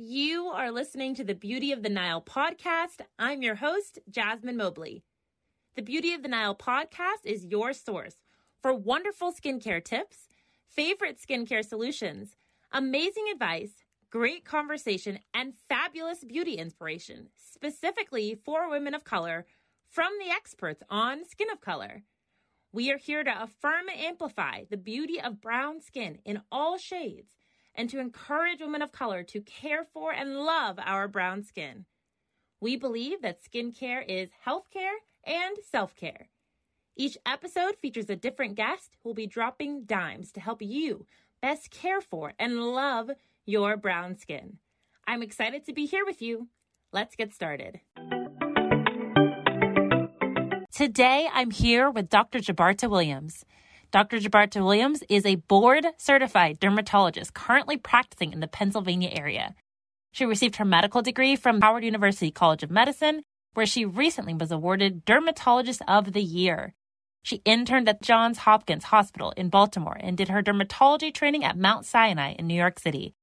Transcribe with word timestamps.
You 0.00 0.46
are 0.46 0.70
listening 0.70 1.14
to 1.16 1.24
the 1.24 1.34
Beauty 1.34 1.72
of 1.72 1.82
the 1.82 1.88
Nile 1.88 2.22
podcast. 2.22 3.00
I'm 3.18 3.42
your 3.42 3.56
host, 3.56 3.98
Jasmine 4.10 4.56
Mobley. 4.56 5.02
The 5.74 5.82
Beauty 5.82 6.14
of 6.14 6.22
the 6.22 6.28
Nile 6.28 6.54
podcast 6.54 7.24
is 7.24 7.44
your 7.44 7.72
source 7.72 8.16
for 8.62 8.72
wonderful 8.72 9.32
skincare 9.32 9.84
tips, 9.84 10.28
favorite 10.68 11.18
skincare 11.18 11.64
solutions, 11.64 12.36
amazing 12.72 13.26
advice, 13.32 13.84
great 14.10 14.44
conversation, 14.44 15.18
and 15.34 15.54
fabulous 15.68 16.24
beauty 16.24 16.54
inspiration, 16.54 17.28
specifically 17.36 18.34
for 18.34 18.70
women 18.70 18.94
of 18.94 19.04
color 19.04 19.46
from 19.88 20.12
the 20.18 20.30
experts 20.30 20.82
on 20.90 21.24
skin 21.24 21.50
of 21.50 21.60
color. 21.60 22.02
We 22.72 22.90
are 22.90 22.98
here 22.98 23.24
to 23.24 23.42
affirm 23.42 23.88
and 23.88 24.00
amplify 24.00 24.64
the 24.70 24.76
beauty 24.76 25.20
of 25.20 25.40
brown 25.40 25.80
skin 25.80 26.18
in 26.24 26.42
all 26.52 26.76
shades 26.78 27.32
and 27.74 27.88
to 27.90 28.00
encourage 28.00 28.60
women 28.60 28.82
of 28.82 28.92
color 28.92 29.22
to 29.22 29.40
care 29.40 29.84
for 29.84 30.12
and 30.12 30.38
love 30.40 30.78
our 30.82 31.08
brown 31.08 31.42
skin. 31.42 31.86
We 32.60 32.76
believe 32.76 33.22
that 33.22 33.42
skincare 33.42 34.04
is 34.06 34.30
healthcare 34.46 34.96
and 35.24 35.56
self 35.70 35.94
care. 35.94 36.28
Each 36.96 37.16
episode 37.24 37.76
features 37.76 38.10
a 38.10 38.16
different 38.16 38.56
guest 38.56 38.96
who 39.02 39.10
will 39.10 39.14
be 39.14 39.26
dropping 39.26 39.84
dimes 39.84 40.32
to 40.32 40.40
help 40.40 40.60
you 40.60 41.06
best 41.40 41.70
care 41.70 42.00
for 42.00 42.34
and 42.38 42.60
love 42.74 43.10
your 43.48 43.78
brown 43.78 44.14
skin. 44.14 44.58
I'm 45.06 45.22
excited 45.22 45.64
to 45.64 45.72
be 45.72 45.86
here 45.86 46.04
with 46.04 46.20
you. 46.20 46.48
Let's 46.92 47.16
get 47.16 47.32
started. 47.32 47.80
Today, 50.70 51.28
I'm 51.32 51.50
here 51.50 51.90
with 51.90 52.10
Dr. 52.10 52.40
Jabarta 52.40 52.90
Williams. 52.90 53.46
Dr. 53.90 54.18
Jabarta 54.18 54.62
Williams 54.62 55.02
is 55.08 55.24
a 55.24 55.36
board 55.36 55.86
certified 55.96 56.60
dermatologist 56.60 57.32
currently 57.32 57.78
practicing 57.78 58.34
in 58.34 58.40
the 58.40 58.46
Pennsylvania 58.46 59.08
area. 59.12 59.54
She 60.12 60.26
received 60.26 60.56
her 60.56 60.66
medical 60.66 61.00
degree 61.00 61.34
from 61.34 61.62
Howard 61.62 61.84
University 61.84 62.30
College 62.30 62.62
of 62.62 62.70
Medicine, 62.70 63.22
where 63.54 63.66
she 63.66 63.86
recently 63.86 64.34
was 64.34 64.52
awarded 64.52 65.06
Dermatologist 65.06 65.80
of 65.88 66.12
the 66.12 66.22
Year. 66.22 66.74
She 67.22 67.40
interned 67.46 67.88
at 67.88 68.02
Johns 68.02 68.38
Hopkins 68.38 68.84
Hospital 68.84 69.32
in 69.38 69.48
Baltimore 69.48 69.96
and 69.98 70.18
did 70.18 70.28
her 70.28 70.42
dermatology 70.42 71.14
training 71.14 71.44
at 71.44 71.56
Mount 71.56 71.86
Sinai 71.86 72.34
in 72.38 72.46
New 72.46 72.54
York 72.54 72.78
City. 72.78 73.14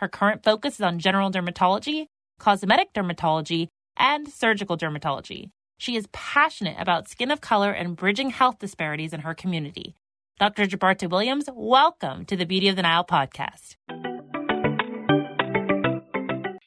Her 0.00 0.08
current 0.08 0.42
focus 0.42 0.76
is 0.76 0.80
on 0.80 0.98
general 0.98 1.30
dermatology, 1.30 2.06
cosmetic 2.38 2.94
dermatology, 2.94 3.68
and 3.98 4.26
surgical 4.26 4.78
dermatology. 4.78 5.50
She 5.76 5.94
is 5.94 6.08
passionate 6.10 6.76
about 6.78 7.06
skin 7.06 7.30
of 7.30 7.42
color 7.42 7.70
and 7.70 7.96
bridging 7.96 8.30
health 8.30 8.58
disparities 8.58 9.12
in 9.12 9.20
her 9.20 9.34
community. 9.34 9.94
Dr. 10.38 10.64
Jabarta 10.64 11.10
Williams, 11.10 11.50
welcome 11.52 12.24
to 12.24 12.34
the 12.34 12.46
Beauty 12.46 12.68
of 12.68 12.76
the 12.76 12.82
Nile 12.82 13.04
podcast. 13.04 13.76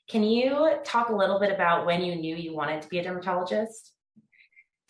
Can 0.08 0.22
you 0.22 0.76
talk 0.84 1.10
a 1.10 1.16
little 1.16 1.40
bit 1.40 1.52
about 1.52 1.88
when 1.88 2.04
you 2.04 2.16
knew 2.16 2.36
you 2.36 2.56
wanted 2.56 2.84
to 2.84 2.88
be 2.88 3.00
a 3.00 3.04
dermatologist? 3.04 3.94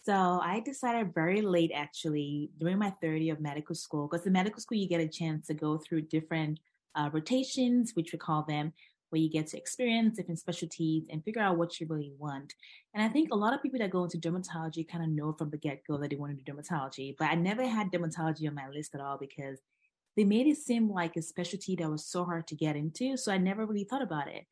So 0.01 0.11
I 0.11 0.59
decided 0.65 1.13
very 1.15 1.39
late, 1.41 1.71
actually, 1.73 2.51
during 2.59 2.77
my 2.77 2.93
third 3.01 3.21
year 3.21 3.35
of 3.35 3.39
medical 3.39 3.73
school, 3.73 4.09
because 4.09 4.27
in 4.27 4.33
medical 4.33 4.59
school 4.59 4.77
you 4.77 4.89
get 4.89 4.99
a 4.99 5.07
chance 5.07 5.47
to 5.47 5.53
go 5.53 5.77
through 5.77 6.01
different 6.01 6.59
uh, 6.95 7.09
rotations, 7.11 7.91
which 7.93 8.11
we 8.13 8.19
call 8.19 8.43
them, 8.43 8.73
where 9.09 9.21
you 9.21 9.29
get 9.29 9.47
to 9.47 9.57
experience 9.57 10.17
different 10.17 10.39
specialties 10.39 11.05
and 11.11 11.23
figure 11.23 11.41
out 11.41 11.57
what 11.57 11.79
you 11.79 11.85
really 11.87 12.11
want. 12.17 12.53
And 12.93 13.03
I 13.03 13.09
think 13.09 13.29
a 13.31 13.37
lot 13.37 13.53
of 13.53 13.61
people 13.61 13.79
that 13.79 13.91
go 13.91 14.03
into 14.03 14.17
dermatology 14.17 14.87
kind 14.89 15.03
of 15.03 15.09
know 15.11 15.33
from 15.33 15.51
the 15.51 15.57
get 15.57 15.83
go 15.87 15.97
that 15.99 16.09
they 16.09 16.15
want 16.15 16.35
to 16.35 16.43
do 16.43 16.51
dermatology, 16.51 17.15
but 17.17 17.29
I 17.29 17.35
never 17.35 17.65
had 17.67 17.91
dermatology 17.91 18.47
on 18.47 18.55
my 18.55 18.67
list 18.69 18.95
at 18.95 19.01
all 19.01 19.17
because 19.19 19.59
they 20.15 20.23
made 20.23 20.47
it 20.47 20.57
seem 20.57 20.89
like 20.89 21.15
a 21.15 21.21
specialty 21.21 21.75
that 21.75 21.89
was 21.89 22.05
so 22.05 22.23
hard 22.25 22.47
to 22.47 22.55
get 22.55 22.75
into. 22.75 23.17
So 23.17 23.31
I 23.31 23.37
never 23.37 23.65
really 23.65 23.83
thought 23.83 24.01
about 24.01 24.27
it. 24.27 24.45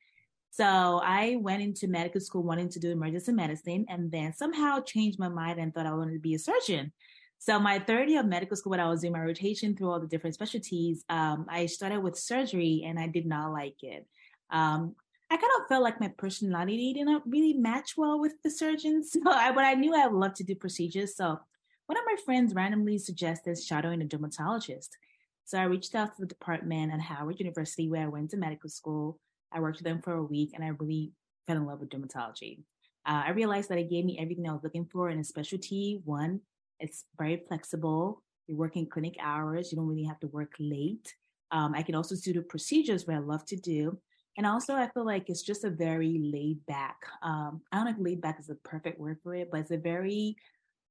So 0.52 1.02
I 1.04 1.38
went 1.40 1.64
into 1.64 1.88
medical 1.88 2.20
school 2.20 2.44
wanting 2.44 2.70
to 2.70 2.80
do 2.80 2.92
emergency 2.92 3.32
medicine 3.32 3.86
and 3.88 4.12
then 4.12 4.34
somehow 4.34 4.82
changed 4.82 5.18
my 5.18 5.30
mind 5.30 5.60
and 5.60 5.74
thought 5.74 5.86
I 5.86 5.94
wanted 5.94 6.14
to 6.14 6.20
be 6.20 6.36
a 6.36 6.40
surgeon. 6.40 6.92
So 7.42 7.58
my 7.58 7.80
third 7.80 8.08
year 8.08 8.20
of 8.20 8.28
medical 8.28 8.56
school, 8.56 8.70
when 8.70 8.80
I 8.80 8.88
was 8.88 9.02
doing 9.02 9.14
my 9.14 9.20
rotation 9.20 9.76
through 9.76 9.90
all 9.90 10.00
the 10.00 10.06
different 10.06 10.36
specialties, 10.36 11.04
um, 11.10 11.48
I 11.50 11.66
started 11.66 12.02
with 12.02 12.16
surgery 12.16 12.84
and 12.86 13.00
I 13.00 13.08
did 13.08 13.26
not 13.26 13.52
like 13.52 13.78
it. 13.82 14.06
Um, 14.52 14.96
I 15.32 15.38
kind 15.38 15.52
of 15.60 15.68
felt 15.68 15.82
like 15.82 16.00
my 16.00 16.10
personality 16.10 16.94
didn't 16.94 17.24
really 17.26 17.54
match 17.54 17.98
well 17.98 18.20
with 18.20 18.34
the 18.44 18.52
surgeons. 18.52 19.14
So 19.14 19.22
I, 19.26 19.52
but 19.54 19.64
I 19.64 19.74
knew 19.74 19.96
I 19.96 20.06
would 20.06 20.20
love 20.20 20.36
to 20.36 20.44
do 20.44 20.54
procedures. 20.54 21.16
So 21.16 21.40
one 21.88 21.98
of 21.98 22.04
my 22.06 22.16
friends 22.24 22.54
randomly 22.54 23.00
suggested 23.00 23.58
shadowing 23.58 24.04
a 24.04 24.06
dermatologist. 24.06 24.96
So 25.44 25.58
I 25.58 25.64
reached 25.64 25.96
out 25.96 26.16
to 26.16 26.22
the 26.22 26.28
department 26.28 26.94
at 26.94 27.02
Howard 27.02 27.40
University 27.40 27.90
where 27.90 28.04
I 28.04 28.08
went 28.08 28.30
to 28.30 28.38
medical 28.38 28.70
school. 28.70 29.20
I 29.52 29.62
worked 29.62 29.80
with 29.80 29.86
them 29.86 30.04
for 30.04 30.14
a 30.14 30.24
week 30.24 30.52
and 30.54 30.64
I 30.64 30.68
really 30.68 31.14
fell 31.48 31.58
in 31.58 31.66
love 31.66 31.80
with 31.80 31.90
dermatology. 31.90 32.60
Uh, 33.04 33.24
I 33.26 33.32
realized 33.32 33.70
that 33.70 33.80
it 33.80 33.90
gave 33.90 34.06
me 34.06 34.20
everything 34.20 34.48
I 34.48 34.54
was 34.54 34.64
looking 34.64 34.86
for 34.86 35.10
in 35.10 35.18
a 35.18 35.24
specialty. 35.24 36.02
One, 36.06 36.42
it's 36.82 37.06
very 37.18 37.44
flexible. 37.48 38.24
You're 38.48 38.58
working 38.58 38.88
clinic 38.88 39.16
hours. 39.22 39.72
You 39.72 39.78
don't 39.78 39.88
really 39.88 40.04
have 40.04 40.20
to 40.22 40.28
work 40.28 40.54
late. 40.60 41.16
Um, 41.52 41.74
I 41.76 41.84
can 41.84 41.96
also 41.96 42.16
do 42.16 42.34
the 42.34 42.42
procedures 42.42 43.06
where 43.06 43.18
I 43.18 43.22
love 43.22 43.46
to 43.46 43.56
do. 43.56 43.98
And 44.38 44.46
also, 44.46 44.76
I 44.76 44.90
feel 44.90 45.06
like 45.06 45.30
it's 45.30 45.42
just 45.42 45.64
a 45.64 45.70
very 45.70 46.20
laid 46.20 46.66
back. 46.66 46.98
Um, 47.22 47.62
I 47.72 47.78
don't 47.78 47.86
know 47.86 47.92
if 47.92 47.98
laid 48.00 48.22
back 48.22 48.40
is 48.40 48.48
the 48.48 48.56
perfect 48.56 49.00
word 49.00 49.20
for 49.22 49.36
it, 49.36 49.50
but 49.52 49.60
it's 49.60 49.72
a 49.72 49.78
very, 49.78 50.38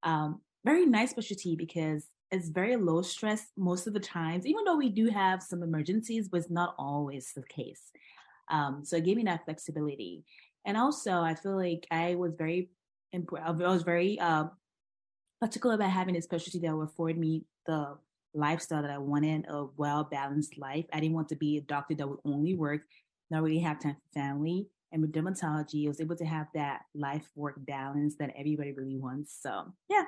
um, 0.03 0.41
very 0.63 0.85
nice 0.85 1.11
specialty 1.11 1.55
because 1.55 2.07
it's 2.29 2.49
very 2.49 2.75
low 2.75 3.01
stress 3.01 3.47
most 3.57 3.87
of 3.87 3.93
the 3.93 3.99
times. 3.99 4.45
Even 4.45 4.63
though 4.63 4.77
we 4.77 4.89
do 4.89 5.09
have 5.09 5.41
some 5.41 5.63
emergencies, 5.63 6.29
but 6.29 6.37
it's 6.37 6.51
not 6.51 6.75
always 6.77 7.33
the 7.35 7.43
case. 7.43 7.91
Um, 8.49 8.85
so 8.85 8.97
it 8.97 9.05
gave 9.05 9.17
me 9.17 9.23
that 9.23 9.45
flexibility. 9.45 10.23
And 10.63 10.77
also, 10.77 11.21
I 11.21 11.33
feel 11.33 11.57
like 11.57 11.87
I 11.89 12.15
was 12.15 12.33
very, 12.37 12.69
I 13.13 13.51
was 13.51 13.83
very 13.83 14.19
uh, 14.19 14.45
particular 15.41 15.75
about 15.75 15.89
having 15.89 16.15
a 16.15 16.21
specialty 16.21 16.59
that 16.59 16.75
would 16.75 16.89
afford 16.89 17.17
me 17.17 17.45
the 17.65 17.97
lifestyle 18.33 18.81
that 18.81 18.91
I 18.91 18.97
wanted, 18.97 19.45
a 19.49 19.65
well 19.77 20.03
balanced 20.03 20.57
life. 20.57 20.85
I 20.93 20.99
didn't 20.99 21.15
want 21.15 21.29
to 21.29 21.35
be 21.35 21.57
a 21.57 21.61
doctor 21.61 21.95
that 21.95 22.07
would 22.07 22.19
only 22.25 22.55
work 22.55 22.81
not 23.29 23.43
really 23.43 23.59
have 23.59 23.79
time 23.79 23.95
for 23.95 24.19
family. 24.19 24.67
And 24.91 25.01
with 25.01 25.13
dermatology, 25.13 25.85
I 25.85 25.87
was 25.87 26.01
able 26.01 26.17
to 26.17 26.25
have 26.25 26.47
that 26.53 26.81
life 26.93 27.25
work 27.35 27.55
balance 27.57 28.15
that 28.19 28.33
everybody 28.37 28.73
really 28.73 28.97
wants. 28.97 29.37
So, 29.41 29.73
yeah. 29.89 30.03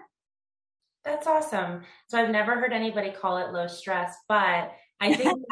That's 1.05 1.25
awesome. 1.25 1.83
So, 2.07 2.17
I've 2.17 2.29
never 2.29 2.59
heard 2.59 2.73
anybody 2.73 3.11
call 3.11 3.38
it 3.38 3.53
low 3.53 3.67
stress, 3.67 4.16
but 4.27 4.73
I 4.99 5.13
think 5.13 5.41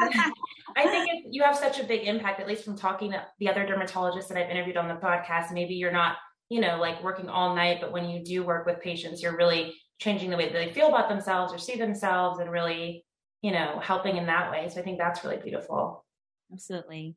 I 0.76 0.86
think 0.86 1.08
it, 1.08 1.24
you 1.30 1.42
have 1.42 1.56
such 1.56 1.80
a 1.80 1.84
big 1.84 2.06
impact, 2.06 2.40
at 2.40 2.46
least 2.46 2.64
from 2.64 2.76
talking 2.76 3.12
to 3.12 3.24
the 3.38 3.48
other 3.48 3.66
dermatologists 3.66 4.28
that 4.28 4.38
I've 4.38 4.50
interviewed 4.50 4.76
on 4.76 4.88
the 4.88 4.94
podcast. 4.94 5.52
Maybe 5.52 5.74
you're 5.74 5.92
not, 5.92 6.16
you 6.52 6.60
know, 6.60 6.76
like 6.76 7.02
working 7.02 7.30
all 7.30 7.56
night, 7.56 7.78
but 7.80 7.92
when 7.92 8.10
you 8.10 8.22
do 8.22 8.44
work 8.44 8.66
with 8.66 8.82
patients, 8.82 9.22
you're 9.22 9.38
really 9.38 9.74
changing 9.98 10.28
the 10.28 10.36
way 10.36 10.44
that 10.44 10.52
they 10.52 10.70
feel 10.70 10.88
about 10.88 11.08
themselves 11.08 11.50
or 11.50 11.56
see 11.56 11.78
themselves 11.78 12.40
and 12.40 12.50
really, 12.50 13.06
you 13.40 13.52
know, 13.52 13.80
helping 13.82 14.18
in 14.18 14.26
that 14.26 14.50
way. 14.50 14.68
So 14.68 14.78
I 14.78 14.84
think 14.84 14.98
that's 14.98 15.24
really 15.24 15.38
beautiful. 15.38 16.04
Absolutely. 16.52 17.16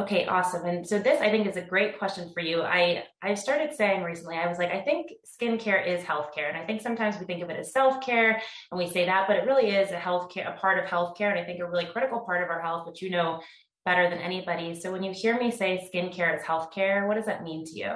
Okay, 0.00 0.26
awesome. 0.26 0.64
And 0.64 0.84
so 0.86 0.98
this 0.98 1.20
I 1.20 1.30
think 1.30 1.46
is 1.46 1.56
a 1.56 1.60
great 1.62 1.98
question 1.98 2.30
for 2.34 2.40
you. 2.40 2.62
I 2.62 3.04
I 3.22 3.34
started 3.34 3.72
saying 3.74 4.02
recently, 4.02 4.36
I 4.36 4.48
was 4.48 4.58
like, 4.58 4.72
I 4.72 4.80
think 4.80 5.12
skincare 5.24 5.86
is 5.86 6.02
healthcare. 6.02 6.48
And 6.48 6.56
I 6.56 6.64
think 6.66 6.80
sometimes 6.80 7.18
we 7.20 7.26
think 7.26 7.42
of 7.42 7.50
it 7.50 7.58
as 7.60 7.72
self-care 7.72 8.40
and 8.70 8.78
we 8.78 8.88
say 8.88 9.06
that, 9.06 9.28
but 9.28 9.36
it 9.36 9.44
really 9.44 9.70
is 9.70 9.92
a 9.92 9.96
healthcare, 9.96 10.52
a 10.52 10.58
part 10.58 10.82
of 10.82 10.90
healthcare. 10.90 11.30
And 11.30 11.38
I 11.38 11.44
think 11.44 11.60
a 11.60 11.70
really 11.70 11.86
critical 11.86 12.20
part 12.20 12.42
of 12.42 12.50
our 12.50 12.62
health, 12.62 12.88
which 12.88 13.00
you 13.00 13.10
know 13.10 13.40
better 13.84 14.08
than 14.10 14.18
anybody. 14.18 14.78
So 14.78 14.92
when 14.92 15.02
you 15.02 15.12
hear 15.12 15.38
me 15.38 15.50
say 15.50 15.88
skincare 15.92 16.36
is 16.36 16.44
healthcare, 16.44 17.06
what 17.06 17.14
does 17.14 17.26
that 17.26 17.42
mean 17.42 17.64
to 17.66 17.72
you? 17.72 17.92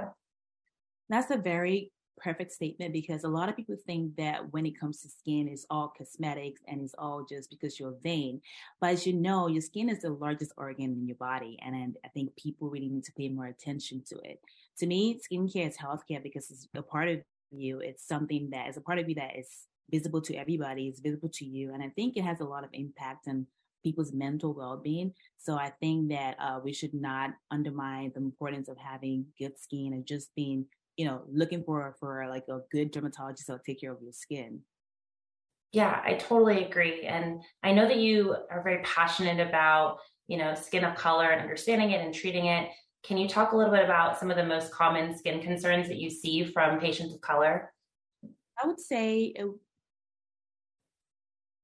That's 1.08 1.30
a 1.30 1.36
very 1.36 1.92
perfect 2.18 2.52
statement 2.52 2.92
because 2.92 3.24
a 3.24 3.28
lot 3.28 3.48
of 3.48 3.56
people 3.56 3.76
think 3.86 4.16
that 4.16 4.52
when 4.52 4.64
it 4.64 4.78
comes 4.78 5.02
to 5.02 5.08
skin, 5.08 5.48
it's 5.48 5.66
all 5.70 5.92
cosmetics 5.96 6.60
and 6.68 6.80
it's 6.80 6.94
all 6.96 7.26
just 7.28 7.50
because 7.50 7.78
you're 7.78 7.96
vain. 8.02 8.40
But 8.80 8.90
as 8.90 9.06
you 9.06 9.12
know, 9.12 9.48
your 9.48 9.62
skin 9.62 9.88
is 9.88 10.02
the 10.02 10.10
largest 10.10 10.52
organ 10.56 10.92
in 10.92 11.06
your 11.06 11.16
body. 11.16 11.58
And 11.64 11.96
I 12.04 12.08
think 12.08 12.34
people 12.36 12.70
really 12.70 12.88
need 12.88 13.04
to 13.04 13.12
pay 13.12 13.28
more 13.28 13.46
attention 13.46 14.02
to 14.08 14.16
it. 14.18 14.40
To 14.78 14.86
me, 14.86 15.20
skincare 15.20 15.68
is 15.68 15.76
healthcare 15.76 16.22
because 16.22 16.50
it's 16.50 16.68
a 16.74 16.82
part 16.82 17.08
of 17.08 17.20
you. 17.50 17.80
It's 17.80 18.06
something 18.06 18.50
that 18.50 18.68
is 18.68 18.76
a 18.76 18.80
part 18.80 18.98
of 18.98 19.08
you 19.08 19.16
that 19.16 19.36
is 19.36 19.48
visible 19.90 20.22
to 20.22 20.34
everybody, 20.34 20.88
it's 20.88 21.00
visible 21.00 21.28
to 21.28 21.44
you. 21.44 21.74
And 21.74 21.82
I 21.82 21.90
think 21.90 22.16
it 22.16 22.24
has 22.24 22.40
a 22.40 22.44
lot 22.44 22.64
of 22.64 22.70
impact 22.72 23.28
on 23.28 23.46
people's 23.82 24.12
mental 24.12 24.52
well-being. 24.52 25.12
So 25.38 25.56
I 25.56 25.72
think 25.80 26.10
that 26.10 26.36
uh, 26.38 26.60
we 26.62 26.72
should 26.72 26.94
not 26.94 27.30
undermine 27.50 28.12
the 28.14 28.20
importance 28.20 28.68
of 28.68 28.76
having 28.78 29.26
good 29.38 29.58
skin 29.58 29.92
and 29.92 30.06
just 30.06 30.34
being 30.34 30.66
you 30.96 31.06
know, 31.06 31.22
looking 31.30 31.62
for 31.64 31.94
for 31.98 32.26
like 32.28 32.44
a 32.48 32.60
good 32.70 32.90
dermatologist 32.90 33.46
that'll 33.46 33.62
take 33.62 33.80
care 33.80 33.92
of 33.92 34.02
your 34.02 34.12
skin. 34.12 34.60
Yeah, 35.72 36.00
I 36.04 36.14
totally 36.14 36.64
agree. 36.64 37.02
And 37.02 37.42
I 37.62 37.72
know 37.72 37.88
that 37.88 37.96
you 37.96 38.36
are 38.50 38.62
very 38.62 38.82
passionate 38.82 39.46
about, 39.46 39.98
you 40.26 40.36
know, 40.36 40.54
skin 40.54 40.84
of 40.84 40.94
color 40.96 41.30
and 41.30 41.40
understanding 41.40 41.92
it 41.92 42.04
and 42.04 42.14
treating 42.14 42.46
it. 42.46 42.68
can 43.02 43.16
you 43.16 43.26
talk 43.26 43.52
a 43.52 43.56
little 43.56 43.72
bit 43.72 43.84
about 43.84 44.18
some 44.18 44.30
of 44.30 44.36
the 44.36 44.44
most 44.44 44.70
common 44.70 45.16
skin 45.16 45.40
concerns 45.40 45.88
that 45.88 45.96
you 45.96 46.10
see 46.10 46.44
from 46.44 46.78
patients 46.78 47.14
of 47.14 47.20
color? 47.20 47.72
I 48.62 48.66
would 48.66 48.78
say 48.78 49.34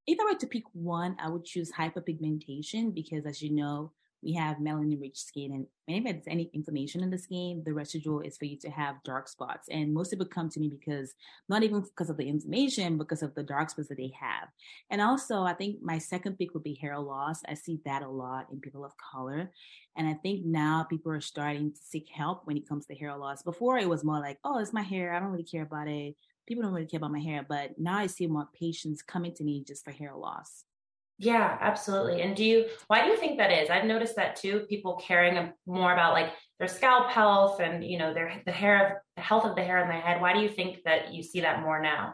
if 0.09 0.19
I 0.19 0.23
were 0.23 0.39
to 0.39 0.47
pick 0.47 0.63
one, 0.73 1.15
I 1.19 1.29
would 1.29 1.45
choose 1.45 1.71
hyperpigmentation 1.71 2.95
because, 2.95 3.25
as 3.27 3.43
you 3.43 3.51
know, 3.51 3.91
we 4.23 4.33
have 4.33 4.57
melanin 4.57 4.99
rich 4.99 5.17
skin 5.17 5.53
and 5.53 5.65
if 5.87 6.03
there's 6.03 6.27
any 6.27 6.49
inflammation 6.53 7.01
in 7.01 7.09
the 7.09 7.17
skin 7.17 7.63
the 7.65 7.71
residual 7.71 8.19
is 8.19 8.35
for 8.35 8.43
you 8.43 8.57
to 8.57 8.69
have 8.69 9.01
dark 9.05 9.29
spots. 9.29 9.69
And 9.69 9.93
most 9.93 10.09
people 10.09 10.25
come 10.25 10.49
to 10.49 10.59
me 10.59 10.67
because 10.67 11.13
not 11.47 11.63
even 11.63 11.79
because 11.79 12.09
of 12.09 12.17
the 12.17 12.27
inflammation 12.27 12.97
because 12.97 13.23
of 13.23 13.33
the 13.35 13.43
dark 13.43 13.69
spots 13.69 13.87
that 13.87 13.97
they 13.97 14.11
have. 14.19 14.49
And 14.89 14.99
also 15.01 15.43
i 15.43 15.53
think 15.53 15.77
my 15.81 15.99
second 15.99 16.37
pick 16.37 16.53
would 16.53 16.63
be 16.63 16.73
hair 16.73 16.99
loss. 16.99 17.43
I 17.47 17.53
see 17.53 17.79
that 17.85 18.03
a 18.03 18.09
lot 18.09 18.47
in 18.51 18.59
people 18.59 18.83
of 18.83 18.91
color. 18.97 19.51
And 19.95 20.05
i 20.05 20.15
think 20.15 20.45
now 20.45 20.83
people 20.83 21.13
are 21.13 21.21
starting 21.21 21.71
to 21.71 21.79
seek 21.81 22.09
help 22.09 22.41
when 22.45 22.57
it 22.57 22.67
comes 22.67 22.87
to 22.87 22.95
hair 22.95 23.15
loss. 23.15 23.41
Before 23.41 23.77
it 23.77 23.87
was 23.87 24.03
more 24.03 24.19
like 24.19 24.37
oh 24.43 24.59
it's 24.59 24.73
my 24.73 24.83
hair. 24.83 25.13
I 25.13 25.19
don't 25.21 25.31
really 25.31 25.43
care 25.43 25.63
about 25.63 25.87
it 25.87 26.15
people 26.49 26.63
don't 26.63 26.73
really 26.73 26.85
care 26.85 26.97
about 26.97 27.11
my 27.11 27.19
hair 27.19 27.45
but 27.47 27.79
now 27.79 27.97
i 27.97 28.07
see 28.07 28.27
more 28.27 28.49
patients 28.59 29.01
coming 29.01 29.33
to 29.33 29.45
me 29.45 29.63
just 29.63 29.85
for 29.85 29.91
hair 29.91 30.13
loss 30.13 30.65
yeah, 31.21 31.57
absolutely. 31.59 32.21
And 32.21 32.33
do 32.33 32.45
you, 32.45 32.67
why 32.87 33.03
do 33.03 33.09
you 33.09 33.17
think 33.17 33.37
that 33.37 33.51
is? 33.51 33.69
I've 33.69 33.83
noticed 33.83 34.15
that 34.15 34.37
too, 34.37 34.61
people 34.69 34.95
caring 35.05 35.51
more 35.67 35.91
about 35.91 36.13
like 36.13 36.31
their 36.59 36.69
scalp 36.69 37.09
health 37.09 37.59
and, 37.59 37.83
you 37.83 37.97
know, 37.97 38.13
their, 38.13 38.41
the 38.45 38.53
hair, 38.53 39.03
the 39.17 39.21
health 39.21 39.43
of 39.43 39.57
the 39.57 39.61
hair 39.61 39.79
on 39.83 39.89
their 39.89 39.99
head. 39.99 40.21
Why 40.21 40.33
do 40.33 40.39
you 40.39 40.47
think 40.47 40.81
that 40.85 41.13
you 41.13 41.21
see 41.21 41.41
that 41.41 41.61
more 41.61 41.81
now? 41.81 42.13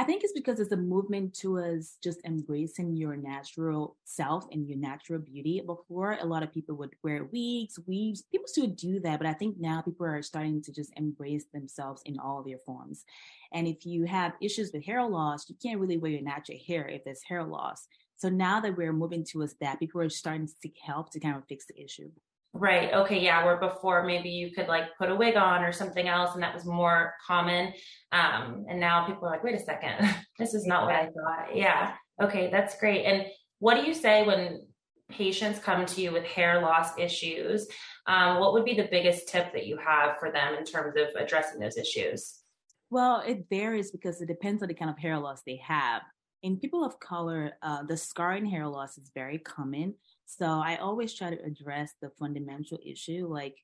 I 0.00 0.04
think 0.04 0.24
it's 0.24 0.32
because 0.32 0.60
it's 0.60 0.72
a 0.72 0.78
movement 0.78 1.38
towards 1.38 1.98
just 2.02 2.24
embracing 2.24 2.96
your 2.96 3.16
natural 3.16 3.98
self 4.04 4.46
and 4.50 4.66
your 4.66 4.78
natural 4.78 5.18
beauty. 5.18 5.60
Before, 5.60 6.16
a 6.18 6.24
lot 6.24 6.42
of 6.42 6.54
people 6.54 6.74
would 6.76 6.94
wear 7.04 7.24
wigs, 7.24 7.78
weaves. 7.86 8.22
People 8.22 8.48
still 8.48 8.68
do 8.68 8.98
that, 9.00 9.18
but 9.18 9.28
I 9.28 9.34
think 9.34 9.60
now 9.60 9.82
people 9.82 10.06
are 10.06 10.22
starting 10.22 10.62
to 10.62 10.72
just 10.72 10.90
embrace 10.96 11.44
themselves 11.52 12.00
in 12.06 12.18
all 12.18 12.42
their 12.42 12.56
forms. 12.64 13.04
And 13.52 13.68
if 13.68 13.84
you 13.84 14.04
have 14.04 14.32
issues 14.40 14.70
with 14.72 14.86
hair 14.86 15.06
loss, 15.06 15.50
you 15.50 15.56
can't 15.62 15.78
really 15.78 15.98
wear 15.98 16.12
your 16.12 16.22
natural 16.22 16.56
hair 16.66 16.88
if 16.88 17.04
there's 17.04 17.22
hair 17.22 17.44
loss. 17.44 17.86
So 18.16 18.30
now 18.30 18.58
that 18.60 18.78
we're 18.78 18.94
moving 18.94 19.22
towards 19.22 19.56
that, 19.60 19.80
people 19.80 20.00
are 20.00 20.08
starting 20.08 20.46
to 20.46 20.52
seek 20.62 20.78
help 20.82 21.10
to 21.10 21.20
kind 21.20 21.36
of 21.36 21.44
fix 21.46 21.66
the 21.66 21.78
issue. 21.78 22.10
Right. 22.52 22.92
Okay. 22.92 23.20
Yeah. 23.20 23.44
Where 23.44 23.58
before 23.58 24.04
maybe 24.04 24.28
you 24.28 24.50
could 24.52 24.66
like 24.66 24.96
put 24.98 25.10
a 25.10 25.14
wig 25.14 25.36
on 25.36 25.62
or 25.62 25.72
something 25.72 26.08
else, 26.08 26.34
and 26.34 26.42
that 26.42 26.54
was 26.54 26.66
more 26.66 27.14
common. 27.26 27.72
Um, 28.12 28.64
and 28.68 28.80
now 28.80 29.06
people 29.06 29.26
are 29.26 29.30
like, 29.30 29.44
wait 29.44 29.54
a 29.54 29.64
second, 29.64 30.14
this 30.38 30.54
is 30.54 30.66
not 30.66 30.86
what 30.86 30.94
I 30.94 31.04
thought. 31.04 31.54
Yeah. 31.54 31.94
Okay. 32.20 32.50
That's 32.50 32.78
great. 32.78 33.04
And 33.04 33.26
what 33.60 33.76
do 33.80 33.86
you 33.86 33.94
say 33.94 34.26
when 34.26 34.66
patients 35.10 35.58
come 35.58 35.86
to 35.86 36.00
you 36.00 36.12
with 36.12 36.24
hair 36.24 36.60
loss 36.60 36.98
issues? 36.98 37.68
Um, 38.06 38.40
what 38.40 38.52
would 38.52 38.64
be 38.64 38.74
the 38.74 38.88
biggest 38.90 39.28
tip 39.28 39.52
that 39.52 39.66
you 39.66 39.76
have 39.76 40.18
for 40.18 40.32
them 40.32 40.54
in 40.54 40.64
terms 40.64 40.94
of 40.96 41.08
addressing 41.20 41.60
those 41.60 41.76
issues? 41.76 42.40
Well, 42.90 43.22
it 43.24 43.44
varies 43.48 43.92
because 43.92 44.20
it 44.20 44.26
depends 44.26 44.62
on 44.62 44.68
the 44.68 44.74
kind 44.74 44.90
of 44.90 44.98
hair 44.98 45.18
loss 45.18 45.42
they 45.46 45.60
have 45.64 46.02
in 46.42 46.58
people 46.58 46.84
of 46.84 46.98
color, 47.00 47.52
uh, 47.62 47.82
the 47.82 47.96
scarring 47.96 48.46
hair 48.46 48.66
loss 48.66 48.98
is 48.98 49.10
very 49.14 49.38
common. 49.38 49.94
So 50.38 50.46
I 50.46 50.76
always 50.76 51.12
try 51.12 51.30
to 51.30 51.44
address 51.44 51.94
the 52.00 52.10
fundamental 52.10 52.78
issue. 52.86 53.26
Like, 53.28 53.56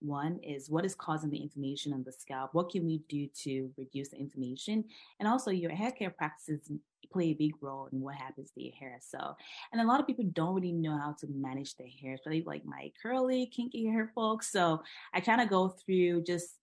one 0.00 0.40
is 0.42 0.68
what 0.68 0.84
is 0.84 0.94
causing 0.96 1.30
the 1.30 1.38
inflammation 1.38 1.92
on 1.92 2.02
the 2.02 2.12
scalp? 2.12 2.50
What 2.54 2.70
can 2.70 2.84
we 2.84 3.02
do 3.08 3.28
to 3.44 3.70
reduce 3.76 4.08
the 4.08 4.16
inflammation? 4.16 4.84
And 5.20 5.28
also, 5.28 5.52
your 5.52 5.70
hair 5.70 5.92
care 5.92 6.10
practices 6.10 6.72
play 7.12 7.30
a 7.30 7.34
big 7.34 7.52
role 7.60 7.88
in 7.92 8.00
what 8.00 8.16
happens 8.16 8.50
to 8.50 8.62
your 8.62 8.74
hair. 8.74 8.98
So, 9.00 9.36
and 9.72 9.80
a 9.80 9.84
lot 9.86 10.00
of 10.00 10.08
people 10.08 10.24
don't 10.32 10.54
really 10.54 10.72
know 10.72 10.98
how 10.98 11.14
to 11.20 11.28
manage 11.28 11.76
their 11.76 11.88
hair, 12.02 12.14
especially 12.14 12.42
like 12.44 12.64
my 12.64 12.90
curly, 13.00 13.46
kinky 13.46 13.86
hair 13.86 14.10
folks. 14.12 14.50
So, 14.50 14.82
I 15.14 15.20
kind 15.20 15.40
of 15.40 15.48
go 15.48 15.68
through 15.68 16.24
just 16.24 16.56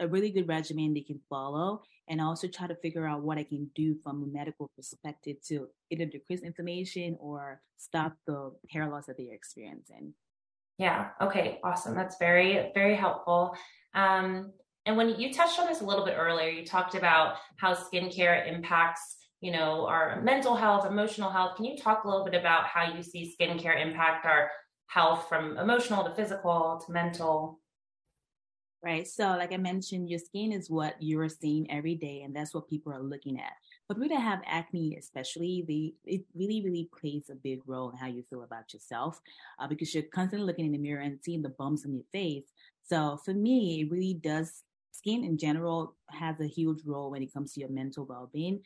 a 0.00 0.08
really 0.08 0.30
good 0.30 0.48
regimen 0.48 0.94
they 0.94 1.02
can 1.02 1.20
follow 1.28 1.82
and 2.08 2.20
also 2.20 2.48
try 2.48 2.66
to 2.66 2.74
figure 2.76 3.06
out 3.06 3.22
what 3.22 3.38
I 3.38 3.44
can 3.44 3.70
do 3.74 3.94
from 4.02 4.22
a 4.22 4.26
medical 4.26 4.68
perspective 4.74 5.36
to 5.48 5.68
either 5.90 6.06
decrease 6.06 6.40
inflammation 6.40 7.16
or 7.20 7.60
stop 7.76 8.16
the 8.26 8.52
hair 8.70 8.88
loss 8.88 9.06
that 9.06 9.16
they're 9.16 9.32
experiencing. 9.32 10.14
Yeah. 10.78 11.10
Okay. 11.20 11.60
Awesome. 11.62 11.94
That's 11.94 12.16
very, 12.18 12.72
very 12.74 12.96
helpful. 12.96 13.54
Um, 13.94 14.52
and 14.86 14.96
when 14.96 15.10
you 15.20 15.32
touched 15.32 15.60
on 15.60 15.66
this 15.66 15.82
a 15.82 15.84
little 15.84 16.04
bit 16.04 16.16
earlier, 16.18 16.48
you 16.48 16.64
talked 16.64 16.94
about 16.94 17.36
how 17.58 17.74
skincare 17.74 18.50
impacts, 18.50 19.16
you 19.40 19.52
know, 19.52 19.86
our 19.86 20.20
mental 20.22 20.56
health, 20.56 20.86
emotional 20.86 21.30
health. 21.30 21.56
Can 21.56 21.66
you 21.66 21.76
talk 21.76 22.04
a 22.04 22.08
little 22.08 22.24
bit 22.24 22.34
about 22.34 22.64
how 22.64 22.92
you 22.92 23.02
see 23.02 23.36
skincare 23.38 23.80
impact 23.80 24.24
our 24.24 24.50
health 24.86 25.28
from 25.28 25.58
emotional 25.58 26.02
to 26.04 26.14
physical 26.14 26.82
to 26.84 26.92
mental? 26.92 27.59
Right? 28.82 29.06
So, 29.06 29.28
like 29.36 29.52
I 29.52 29.56
mentioned, 29.56 30.08
your 30.08 30.18
skin 30.18 30.52
is 30.52 30.70
what 30.70 30.96
you're 31.00 31.28
seeing 31.28 31.70
every 31.70 31.94
day, 31.94 32.22
and 32.22 32.34
that's 32.34 32.54
what 32.54 32.68
people 32.68 32.92
are 32.92 33.02
looking 33.02 33.38
at. 33.38 33.52
But 33.88 34.00
people 34.00 34.16
that 34.16 34.22
have 34.22 34.40
acne, 34.46 34.96
especially, 34.98 35.64
they, 35.66 35.94
it 36.10 36.22
really, 36.34 36.62
really 36.62 36.88
plays 36.98 37.30
a 37.30 37.34
big 37.34 37.60
role 37.66 37.90
in 37.90 37.96
how 37.96 38.06
you 38.06 38.22
feel 38.30 38.42
about 38.42 38.72
yourself 38.72 39.20
uh, 39.58 39.68
because 39.68 39.94
you're 39.94 40.04
constantly 40.04 40.46
looking 40.46 40.66
in 40.66 40.72
the 40.72 40.78
mirror 40.78 41.02
and 41.02 41.18
seeing 41.22 41.42
the 41.42 41.50
bumps 41.50 41.84
on 41.84 41.94
your 41.94 42.04
face. 42.12 42.44
So, 42.82 43.18
for 43.24 43.34
me, 43.34 43.82
it 43.82 43.90
really 43.90 44.14
does. 44.14 44.62
Skin 44.92 45.24
in 45.24 45.38
general 45.38 45.94
has 46.10 46.38
a 46.40 46.46
huge 46.46 46.80
role 46.84 47.10
when 47.10 47.22
it 47.22 47.32
comes 47.32 47.54
to 47.54 47.60
your 47.60 47.70
mental 47.70 48.04
well-being, 48.04 48.60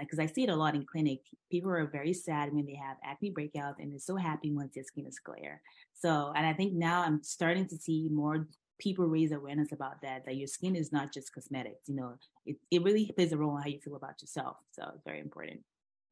because 0.00 0.18
uh, 0.18 0.22
I 0.22 0.26
see 0.26 0.42
it 0.42 0.50
a 0.50 0.56
lot 0.56 0.74
in 0.74 0.84
clinic. 0.84 1.20
People 1.52 1.70
are 1.70 1.86
very 1.86 2.12
sad 2.12 2.52
when 2.52 2.66
they 2.66 2.74
have 2.74 2.96
acne 3.04 3.30
breakouts, 3.30 3.78
and 3.78 3.92
they're 3.92 4.00
so 4.00 4.16
happy 4.16 4.50
once 4.50 4.74
their 4.74 4.82
skin 4.82 5.06
is 5.06 5.20
clear. 5.20 5.60
So, 5.94 6.32
and 6.34 6.44
I 6.44 6.52
think 6.52 6.72
now 6.72 7.02
I'm 7.02 7.22
starting 7.22 7.68
to 7.68 7.76
see 7.76 8.08
more 8.10 8.48
people 8.78 9.06
raise 9.06 9.32
awareness 9.32 9.72
about 9.72 10.00
that 10.02 10.24
that 10.24 10.36
your 10.36 10.46
skin 10.46 10.76
is 10.76 10.92
not 10.92 11.12
just 11.12 11.32
cosmetics 11.32 11.88
you 11.88 11.94
know 11.94 12.14
it, 12.46 12.56
it 12.70 12.82
really 12.82 13.10
plays 13.14 13.32
a 13.32 13.36
role 13.36 13.56
in 13.56 13.62
how 13.62 13.68
you 13.68 13.80
feel 13.80 13.96
about 13.96 14.20
yourself 14.20 14.56
so 14.72 14.82
it's 14.94 15.04
very 15.04 15.20
important. 15.20 15.60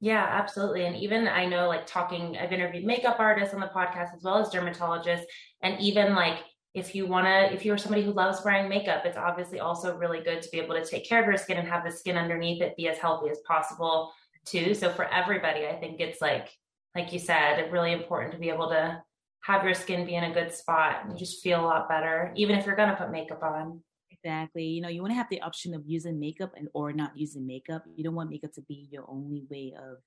Yeah 0.00 0.26
absolutely 0.30 0.84
and 0.84 0.94
even 0.96 1.26
i 1.26 1.46
know 1.46 1.68
like 1.68 1.86
talking 1.86 2.36
i've 2.36 2.52
interviewed 2.52 2.84
makeup 2.84 3.16
artists 3.18 3.54
on 3.54 3.60
the 3.60 3.68
podcast 3.68 4.14
as 4.14 4.22
well 4.22 4.36
as 4.38 4.50
dermatologists 4.50 5.24
and 5.62 5.80
even 5.80 6.14
like 6.14 6.40
if 6.74 6.94
you 6.94 7.06
want 7.06 7.26
to 7.26 7.52
if 7.54 7.64
you're 7.64 7.78
somebody 7.78 8.04
who 8.04 8.12
loves 8.12 8.44
wearing 8.44 8.68
makeup 8.68 9.06
it's 9.06 9.16
obviously 9.16 9.58
also 9.58 9.96
really 9.96 10.20
good 10.20 10.42
to 10.42 10.50
be 10.50 10.58
able 10.58 10.74
to 10.74 10.84
take 10.84 11.08
care 11.08 11.22
of 11.22 11.26
your 11.26 11.38
skin 11.38 11.56
and 11.56 11.66
have 11.66 11.82
the 11.82 11.90
skin 11.90 12.18
underneath 12.18 12.60
it 12.60 12.76
be 12.76 12.88
as 12.88 12.98
healthy 12.98 13.30
as 13.30 13.38
possible 13.48 14.12
too 14.44 14.74
so 14.74 14.90
for 14.90 15.06
everybody 15.06 15.66
i 15.66 15.74
think 15.74 15.98
it's 15.98 16.20
like 16.20 16.50
like 16.94 17.10
you 17.12 17.18
said 17.18 17.72
really 17.72 17.92
important 17.92 18.30
to 18.32 18.38
be 18.38 18.50
able 18.50 18.68
to 18.68 19.02
have 19.46 19.64
your 19.64 19.74
skin 19.74 20.04
be 20.04 20.16
in 20.16 20.24
a 20.24 20.34
good 20.34 20.52
spot 20.52 21.02
and 21.02 21.12
you 21.12 21.18
just 21.18 21.40
feel 21.40 21.60
a 21.60 21.62
lot 21.62 21.88
better, 21.88 22.32
even 22.34 22.58
if 22.58 22.66
you're 22.66 22.74
going 22.74 22.88
to 22.88 22.96
put 22.96 23.12
makeup 23.12 23.42
on. 23.44 23.80
Exactly. 24.10 24.64
You 24.64 24.80
know, 24.80 24.88
you 24.88 25.00
want 25.02 25.12
to 25.12 25.16
have 25.16 25.28
the 25.30 25.40
option 25.40 25.72
of 25.72 25.82
using 25.86 26.18
makeup 26.18 26.52
and 26.56 26.68
or 26.74 26.92
not 26.92 27.16
using 27.16 27.46
makeup. 27.46 27.84
You 27.94 28.02
don't 28.02 28.16
want 28.16 28.28
makeup 28.28 28.52
to 28.54 28.62
be 28.62 28.88
your 28.90 29.04
only 29.08 29.46
way 29.48 29.72
of, 29.78 29.98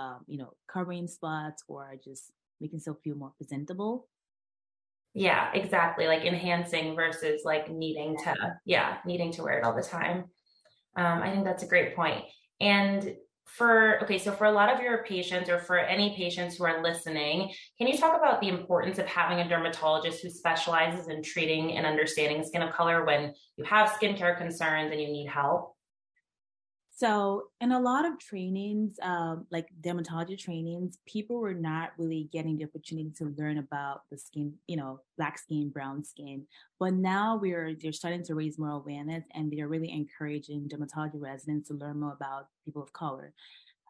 um, 0.00 0.20
you 0.26 0.38
know, 0.38 0.54
covering 0.66 1.08
spots 1.08 1.62
or 1.68 1.94
just 2.02 2.32
making 2.58 2.78
yourself 2.78 2.96
feel 3.04 3.16
more 3.16 3.32
presentable. 3.36 4.08
Yeah, 5.12 5.50
exactly. 5.52 6.06
Like 6.06 6.24
enhancing 6.24 6.94
versus 6.94 7.42
like 7.44 7.70
needing 7.70 8.16
to, 8.24 8.34
yeah, 8.64 8.98
needing 9.04 9.30
to 9.32 9.42
wear 9.42 9.58
it 9.58 9.64
all 9.64 9.76
the 9.76 9.82
time. 9.82 10.24
Um, 10.96 11.22
I 11.22 11.30
think 11.30 11.44
that's 11.44 11.62
a 11.62 11.68
great 11.68 11.94
point. 11.94 12.24
And 12.60 13.14
for 13.46 14.02
okay 14.02 14.18
so 14.18 14.32
for 14.32 14.44
a 14.44 14.52
lot 14.52 14.72
of 14.72 14.80
your 14.80 15.04
patients 15.04 15.48
or 15.48 15.58
for 15.58 15.78
any 15.78 16.14
patients 16.16 16.56
who 16.56 16.64
are 16.64 16.82
listening 16.82 17.48
can 17.78 17.86
you 17.86 17.96
talk 17.96 18.16
about 18.16 18.40
the 18.40 18.48
importance 18.48 18.98
of 18.98 19.06
having 19.06 19.38
a 19.38 19.48
dermatologist 19.48 20.20
who 20.20 20.28
specializes 20.28 21.08
in 21.08 21.22
treating 21.22 21.76
and 21.76 21.86
understanding 21.86 22.44
skin 22.44 22.62
of 22.62 22.72
color 22.74 23.04
when 23.04 23.32
you 23.56 23.64
have 23.64 23.90
skincare 23.90 24.36
concerns 24.36 24.90
and 24.90 25.00
you 25.00 25.06
need 25.06 25.28
help 25.28 25.75
so, 26.98 27.48
in 27.60 27.72
a 27.72 27.78
lot 27.78 28.06
of 28.06 28.18
trainings, 28.18 28.98
um, 29.02 29.46
like 29.50 29.68
dermatology 29.82 30.38
trainings, 30.38 30.96
people 31.04 31.36
were 31.36 31.52
not 31.52 31.90
really 31.98 32.30
getting 32.32 32.56
the 32.56 32.64
opportunity 32.64 33.12
to 33.18 33.34
learn 33.36 33.58
about 33.58 34.04
the 34.10 34.16
skin, 34.16 34.54
you 34.66 34.78
know, 34.78 35.00
black 35.18 35.38
skin, 35.38 35.68
brown 35.68 36.02
skin. 36.02 36.46
But 36.80 36.94
now 36.94 37.36
we're 37.36 37.74
they're 37.74 37.92
starting 37.92 38.24
to 38.24 38.34
raise 38.34 38.58
more 38.58 38.70
awareness, 38.70 39.24
and 39.34 39.52
they're 39.52 39.68
really 39.68 39.92
encouraging 39.92 40.70
dermatology 40.70 41.20
residents 41.20 41.68
to 41.68 41.74
learn 41.74 42.00
more 42.00 42.14
about 42.14 42.48
people 42.64 42.82
of 42.82 42.94
color. 42.94 43.34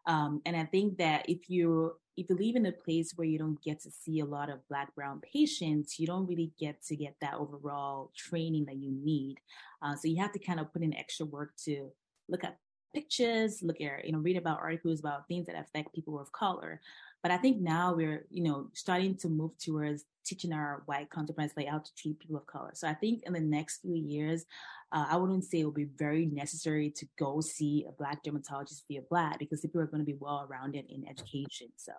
Um, 0.05 0.41
and 0.45 0.57
I 0.57 0.65
think 0.65 0.97
that 0.97 1.29
if 1.29 1.49
you 1.49 1.93
if 2.17 2.29
you 2.29 2.35
live 2.35 2.57
in 2.57 2.65
a 2.65 2.73
place 2.73 3.13
where 3.15 3.27
you 3.27 3.39
don't 3.39 3.63
get 3.63 3.79
to 3.83 3.89
see 3.89 4.19
a 4.19 4.25
lot 4.25 4.49
of 4.49 4.67
black 4.67 4.93
brown 4.95 5.21
patients, 5.21 5.97
you 5.97 6.07
don't 6.07 6.27
really 6.27 6.51
get 6.59 6.83
to 6.87 6.97
get 6.97 7.15
that 7.21 7.35
overall 7.35 8.11
training 8.17 8.65
that 8.65 8.75
you 8.75 8.91
need. 8.91 9.37
Uh, 9.81 9.95
so 9.95 10.09
you 10.09 10.21
have 10.21 10.33
to 10.33 10.39
kind 10.39 10.59
of 10.59 10.73
put 10.73 10.81
in 10.81 10.93
extra 10.93 11.25
work 11.25 11.51
to 11.63 11.89
look 12.27 12.43
at 12.43 12.57
pictures, 12.93 13.61
look 13.61 13.81
at, 13.81 14.05
you 14.05 14.11
know, 14.11 14.19
read 14.19 14.37
about 14.37 14.59
articles 14.59 14.99
about 14.99 15.27
things 15.27 15.47
that 15.47 15.59
affect 15.59 15.93
people 15.93 16.19
of 16.19 16.31
color. 16.31 16.81
But 17.23 17.31
I 17.31 17.37
think 17.37 17.59
now 17.59 17.93
we're, 17.93 18.25
you 18.29 18.43
know, 18.43 18.69
starting 18.73 19.15
to 19.17 19.29
move 19.29 19.57
towards 19.57 20.05
teaching 20.25 20.53
our 20.53 20.83
white 20.85 21.09
counterparts 21.09 21.53
like 21.55 21.67
how 21.67 21.79
to 21.79 21.95
treat 21.95 22.19
people 22.19 22.37
of 22.37 22.45
color. 22.45 22.71
So 22.73 22.87
I 22.87 22.93
think 22.93 23.23
in 23.25 23.33
the 23.33 23.39
next 23.39 23.81
few 23.81 23.95
years, 23.95 24.45
uh, 24.91 25.05
I 25.09 25.17
wouldn't 25.17 25.45
say 25.45 25.59
it 25.59 25.65
will 25.65 25.71
be 25.71 25.89
very 25.97 26.25
necessary 26.25 26.89
to 26.91 27.07
go 27.17 27.41
see 27.41 27.85
a 27.87 27.91
black 27.91 28.23
dermatologist 28.23 28.85
via 28.87 29.01
black 29.09 29.39
because 29.39 29.61
people 29.61 29.81
are 29.81 29.87
going 29.87 30.01
to 30.01 30.05
be 30.05 30.17
well 30.19 30.45
rounded 30.49 30.85
in 30.89 31.07
education. 31.07 31.67
So 31.75 31.93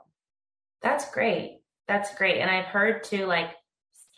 that's 0.83 1.11
great. 1.11 1.61
That's 1.87 2.15
great. 2.15 2.41
And 2.41 2.51
I've 2.51 2.67
heard 2.67 3.03
too, 3.03 3.27
like 3.27 3.51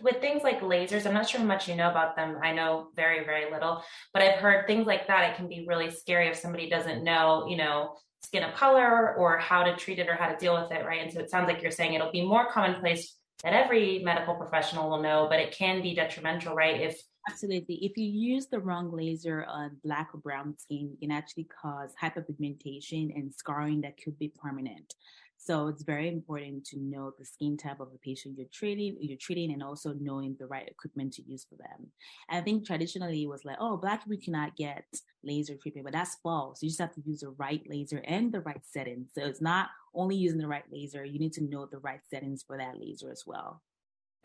with 0.03 0.21
things 0.21 0.43
like 0.43 0.61
lasers, 0.61 1.07
I'm 1.07 1.15
not 1.15 1.29
sure 1.29 1.41
how 1.41 1.47
much 1.47 1.69
you 1.69 1.75
know 1.75 1.91
about 1.91 2.17
them. 2.17 2.39
I 2.43 2.53
know 2.53 2.89
very, 2.95 3.25
very 3.25 3.51
little, 3.51 3.83
but 4.13 4.23
I've 4.23 4.39
heard 4.39 4.67
things 4.67 4.87
like 4.87 5.07
that. 5.07 5.31
It 5.31 5.37
can 5.37 5.49
be 5.49 5.65
really 5.69 5.91
scary 5.91 6.29
if 6.29 6.37
somebody 6.37 6.69
doesn't 6.69 7.05
know, 7.05 7.47
you 7.49 7.57
know, 7.57 7.97
skin 8.23 8.43
of 8.43 8.55
color 8.55 9.15
or 9.17 9.39
how 9.39 9.63
to 9.63 9.77
treat 9.77 9.99
it 9.99 10.09
or 10.09 10.15
how 10.15 10.29
to 10.29 10.37
deal 10.37 10.61
with 10.61 10.71
it, 10.73 10.85
right? 10.85 11.03
And 11.03 11.13
so 11.13 11.21
it 11.21 11.31
sounds 11.31 11.49
like 11.49 11.63
you're 11.63 11.71
saying 11.71 11.95
it'll 11.95 12.13
be 12.13 12.27
more 12.27 12.51
commonplace 12.51 13.17
that 13.43 13.55
every 13.55 14.01
medical 14.01 14.35
professional 14.35 14.91
will 14.91 15.03
know, 15.03 15.27
but 15.31 15.41
it 15.41 15.57
can 15.57 15.83
be 15.83 15.95
detrimental, 15.95 16.55
right? 16.55 16.81
If 16.81 17.01
Absolutely. 17.29 17.77
If 17.85 17.97
you 17.97 18.07
use 18.07 18.47
the 18.47 18.61
wrong 18.61 18.91
laser 18.93 19.45
on 19.45 19.77
black 19.85 20.09
or 20.15 20.21
brown 20.21 20.57
skin, 20.59 20.91
it 20.95 21.01
can 21.01 21.11
actually 21.11 21.49
cause 21.63 21.93
hyperpigmentation 22.03 23.15
and 23.15 23.33
scarring 23.33 23.83
that 23.83 23.99
could 24.03 24.19
be 24.19 24.33
permanent. 24.43 24.95
So 25.43 25.69
it's 25.69 25.85
very 25.85 26.09
important 26.09 26.67
to 26.67 26.79
know 26.79 27.13
the 27.19 27.25
skin 27.25 27.57
type 27.57 27.81
of 27.81 27.93
the 27.93 27.99
patient 27.99 28.37
you're 28.37 28.47
treating, 28.53 28.99
you're 29.01 29.17
treating, 29.19 29.53
and 29.53 29.63
also 29.63 29.95
knowing 29.99 30.37
the 30.39 30.47
right 30.47 30.69
equipment 30.69 31.15
to 31.15 31.23
use 31.23 31.47
for 31.49 31.57
them. 31.57 31.91
I 32.29 32.43
think 32.43 32.67
traditionally 32.67 33.23
it 33.23 33.29
was 33.29 33.47
like, 33.47 33.57
oh, 33.59 33.79
black 33.79 34.05
people 34.05 34.23
cannot 34.23 34.55
get 34.55 34.85
laser 35.25 35.57
treatment, 35.57 35.87
but 35.87 35.95
that's 35.95 36.17
false. 36.23 36.63
You 36.63 36.69
just 36.69 36.81
have 36.81 36.95
to 36.95 37.03
use 37.07 37.21
the 37.21 37.31
right 37.31 37.63
laser 37.67 38.03
and 38.05 38.31
the 38.31 38.43
right 38.43 38.61
settings. 38.67 39.13
So 39.15 39.25
it's 39.25 39.41
not 39.41 39.69
only 39.95 40.15
using 40.15 40.39
the 40.39 40.47
right 40.47 40.65
laser; 40.71 41.07
you 41.07 41.19
need 41.19 41.33
to 41.33 41.45
know 41.45 41.65
the 41.65 41.79
right 41.79 42.01
settings 42.11 42.43
for 42.47 42.59
that 42.59 42.79
laser 42.79 43.11
as 43.11 43.25
well. 43.27 43.63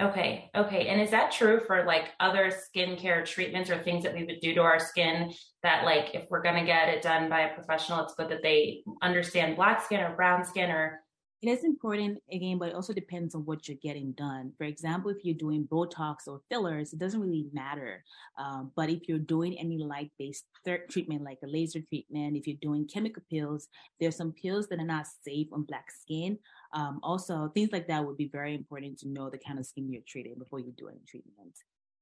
Okay. 0.01 0.51
Okay. 0.53 0.89
And 0.89 0.99
is 0.99 1.11
that 1.11 1.31
true 1.31 1.61
for 1.65 1.85
like 1.85 2.11
other 2.19 2.51
skincare 2.51 3.25
treatments 3.25 3.69
or 3.69 3.81
things 3.81 4.03
that 4.03 4.13
we 4.13 4.25
would 4.25 4.41
do 4.41 4.53
to 4.53 4.61
our 4.61 4.79
skin 4.79 5.33
that 5.63 5.85
like 5.85 6.13
if 6.13 6.25
we're 6.29 6.41
going 6.41 6.59
to 6.59 6.65
get 6.65 6.89
it 6.89 7.01
done 7.01 7.29
by 7.29 7.41
a 7.41 7.53
professional, 7.53 8.03
it's 8.03 8.13
good 8.15 8.27
that 8.27 8.43
they 8.43 8.83
understand 9.01 9.55
black 9.55 9.85
skin 9.85 10.01
or 10.01 10.13
brown 10.13 10.43
skin 10.43 10.69
or 10.69 11.04
it 11.45 11.51
is 11.51 11.63
important 11.63 12.17
again, 12.31 12.57
but 12.57 12.69
it 12.69 12.75
also 12.75 12.91
depends 12.91 13.35
on 13.35 13.45
what 13.45 13.67
you're 13.67 13.77
getting 13.77 14.13
done. 14.13 14.51
For 14.57 14.63
example, 14.63 15.11
if 15.11 15.17
you're 15.23 15.35
doing 15.35 15.67
Botox 15.71 16.27
or 16.27 16.41
fillers, 16.49 16.91
it 16.91 16.97
doesn't 16.97 17.19
really 17.19 17.45
matter. 17.53 18.03
Um, 18.39 18.71
but 18.75 18.89
if 18.89 19.07
you're 19.07 19.19
doing 19.19 19.57
any 19.59 19.77
light 19.77 20.11
based 20.17 20.45
treatment, 20.89 21.23
like 21.23 21.37
a 21.43 21.47
laser 21.47 21.81
treatment, 21.81 22.35
if 22.35 22.47
you're 22.47 22.57
doing 22.61 22.87
chemical 22.87 23.21
peels, 23.29 23.67
there's 23.99 24.15
some 24.15 24.31
peels 24.31 24.67
that 24.69 24.79
are 24.79 24.85
not 24.85 25.05
safe 25.23 25.47
on 25.51 25.63
black 25.63 25.91
skin. 25.91 26.39
Um, 26.73 26.99
also, 27.03 27.51
things 27.53 27.69
like 27.71 27.87
that 27.89 28.03
would 28.03 28.17
be 28.17 28.29
very 28.29 28.55
important 28.55 28.97
to 28.99 29.07
know 29.07 29.29
the 29.29 29.37
kind 29.37 29.59
of 29.59 29.67
skin 29.67 29.91
you're 29.91 30.01
treating 30.07 30.35
before 30.39 30.59
you 30.59 30.73
do 30.75 30.87
any 30.87 31.01
treatment. 31.07 31.59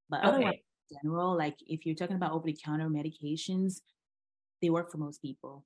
But 0.09 0.21
okay. 0.21 0.27
otherwise, 0.29 0.59
in 0.89 0.97
general, 1.03 1.38
like 1.38 1.57
if 1.67 1.85
you're 1.85 1.95
talking 1.95 2.15
about 2.15 2.31
over 2.31 2.45
the 2.45 2.57
counter 2.63 2.88
medications, 2.88 3.81
they 4.62 4.69
work 4.69 4.89
for 4.89 5.00
most 5.00 5.21
people. 5.21 5.65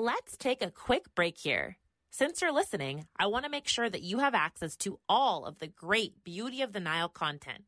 Let's 0.00 0.38
take 0.38 0.62
a 0.62 0.70
quick 0.70 1.14
break 1.14 1.36
here. 1.36 1.76
Since 2.10 2.40
you're 2.40 2.54
listening, 2.54 3.04
I 3.18 3.26
want 3.26 3.44
to 3.44 3.50
make 3.50 3.68
sure 3.68 3.90
that 3.90 4.00
you 4.00 4.20
have 4.20 4.34
access 4.34 4.74
to 4.76 4.98
all 5.10 5.44
of 5.44 5.58
the 5.58 5.66
great 5.66 6.24
Beauty 6.24 6.62
of 6.62 6.72
the 6.72 6.80
Nile 6.80 7.10
content. 7.10 7.64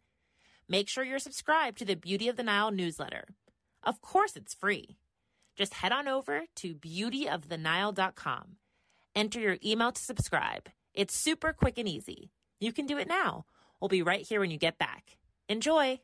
Make 0.67 0.89
sure 0.89 1.05
you're 1.05 1.19
subscribed 1.19 1.77
to 1.77 1.85
the 1.85 1.95
Beauty 1.95 2.29
of 2.29 2.37
the 2.37 2.43
Nile 2.43 2.71
newsletter. 2.71 3.27
Of 3.83 4.01
course, 4.01 4.35
it's 4.35 4.55
free. 4.55 4.97
Just 5.57 5.75
head 5.75 5.93
on 5.93 6.09
over 6.09 6.45
to 6.57 6.75
beautyofthenile.com. 6.75 8.57
Enter 9.15 9.39
your 9.39 9.59
email 9.63 9.93
to 9.93 10.01
subscribe. 10.01 10.71
It's 10.95 11.15
super 11.15 11.53
quick 11.53 11.77
and 11.77 11.87
easy. 11.87 12.31
You 12.61 12.73
can 12.73 12.87
do 12.87 12.97
it 12.97 13.09
now. 13.09 13.45
We'll 13.79 13.91
be 13.91 14.01
right 14.01 14.27
here 14.27 14.41
when 14.41 14.51
you 14.51 14.57
get 14.57 14.79
back. 14.79 15.19
Enjoy! 15.51 16.01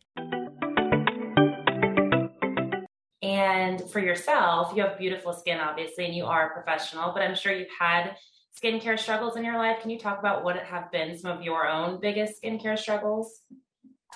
And 3.28 3.82
for 3.90 4.00
yourself, 4.00 4.72
you 4.74 4.82
have 4.82 4.96
beautiful 4.96 5.34
skin, 5.34 5.60
obviously, 5.60 6.06
and 6.06 6.14
you 6.14 6.24
are 6.24 6.48
a 6.48 6.54
professional, 6.54 7.12
but 7.12 7.20
I'm 7.20 7.34
sure 7.34 7.52
you've 7.52 7.68
had 7.78 8.16
skincare 8.58 8.98
struggles 8.98 9.36
in 9.36 9.44
your 9.44 9.58
life. 9.58 9.82
Can 9.82 9.90
you 9.90 9.98
talk 9.98 10.18
about 10.18 10.44
what 10.44 10.56
have 10.56 10.90
been 10.90 11.16
some 11.16 11.36
of 11.36 11.42
your 11.42 11.68
own 11.68 12.00
biggest 12.00 12.42
skincare 12.42 12.78
struggles? 12.78 13.42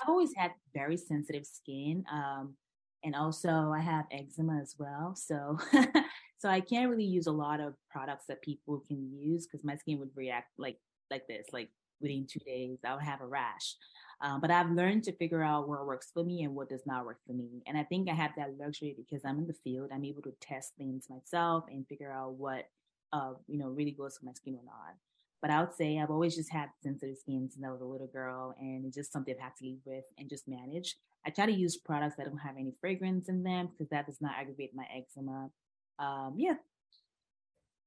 I've 0.01 0.09
always 0.09 0.31
had 0.35 0.53
very 0.73 0.97
sensitive 0.97 1.45
skin. 1.45 2.07
Um, 2.11 2.55
and 3.05 3.15
also 3.15 3.71
I 3.71 3.81
have 3.81 4.07
eczema 4.11 4.59
as 4.63 4.77
well. 4.79 5.15
So, 5.15 5.59
so 6.39 6.49
I 6.49 6.61
can't 6.61 6.89
really 6.89 7.05
use 7.05 7.27
a 7.27 7.33
lot 7.33 7.61
of 7.61 7.75
products 7.91 8.25
that 8.29 8.41
people 8.41 8.83
can 8.89 9.13
use 9.13 9.47
because 9.47 9.63
my 9.63 9.77
skin 9.77 9.99
would 9.99 10.17
react 10.17 10.53
like, 10.57 10.79
like 11.11 11.27
this, 11.27 11.49
like 11.53 11.69
within 12.01 12.27
two 12.27 12.41
days, 12.41 12.79
I 12.83 12.95
would 12.95 13.05
have 13.05 13.21
a 13.21 13.27
rash. 13.27 13.77
Um, 14.23 14.41
but 14.41 14.53
I've 14.53 14.71
learned 14.71 15.03
to 15.05 15.17
figure 15.17 15.43
out 15.43 15.69
what 15.69 15.85
works 15.85 16.13
for 16.15 16.23
me 16.23 16.45
and 16.45 16.55
what 16.55 16.69
does 16.69 16.87
not 16.87 17.05
work 17.05 17.19
for 17.27 17.33
me. 17.33 17.63
And 17.67 17.77
I 17.77 17.83
think 17.83 18.09
I 18.09 18.15
have 18.15 18.31
that 18.37 18.57
luxury 18.57 18.95
because 18.97 19.25
I'm 19.25 19.39
in 19.39 19.49
the 19.49 19.57
field. 19.65 19.91
I'm 19.93 20.05
able 20.05 20.23
to 20.23 20.33
test 20.41 20.73
things 20.79 21.09
myself 21.11 21.65
and 21.69 21.87
figure 21.89 22.13
out 22.13 22.35
what, 22.35 22.69
uh, 23.13 23.33
you 23.49 23.59
know, 23.59 23.67
really 23.67 23.91
goes 23.91 24.17
for 24.17 24.27
my 24.27 24.33
skin 24.33 24.55
or 24.55 24.65
not. 24.65 24.95
But 25.41 25.51
I 25.51 25.61
would 25.61 25.75
say 25.75 25.99
I've 25.99 26.11
always 26.11 26.37
just 26.37 26.53
had 26.53 26.69
sensitive 26.85 27.19
skin 27.19 27.49
since 27.51 27.65
I 27.67 27.73
was 27.73 27.81
a 27.81 27.85
little 27.85 28.07
girl, 28.07 28.55
and 28.61 28.87
it's 28.87 28.95
just 28.95 29.13
something 29.13 29.35
I've 29.35 29.43
had 29.43 29.57
to 29.59 29.67
live 29.67 29.81
with 29.85 30.05
and 30.17 30.31
just 30.31 30.47
manage. 30.47 30.95
I 31.27 31.31
try 31.31 31.47
to 31.47 31.53
use 31.53 31.77
products 31.77 32.15
that 32.17 32.27
don't 32.27 32.39
have 32.39 32.55
any 32.57 32.75
fragrance 32.81 33.29
in 33.29 33.43
them 33.43 33.71
because 33.73 33.89
that 33.91 34.07
does 34.07 34.21
not 34.21 34.37
aggravate 34.39 34.71
my 34.73 34.87
eczema. 34.97 35.51
Um, 35.99 36.35
yeah. 36.37 36.55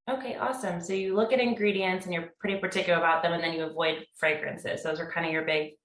Okay, 0.10 0.36
awesome. 0.36 0.82
So 0.82 0.92
you 0.92 1.15
look 1.15 1.32
at 1.32 1.39
ingredients 1.39 2.06
and 2.06 2.13
you're 2.13 2.34
pretty 2.39 2.60
particular 2.60 3.00
about 3.00 3.24
them, 3.24 3.32
and 3.32 3.42
then 3.42 3.54
you 3.54 3.63
avoid 3.63 4.06
fragrances. 4.18 4.84
Those 4.84 5.00
are 5.00 5.10
kind 5.10 5.25
of 5.25 5.32
your 5.32 5.46
big 5.46 5.75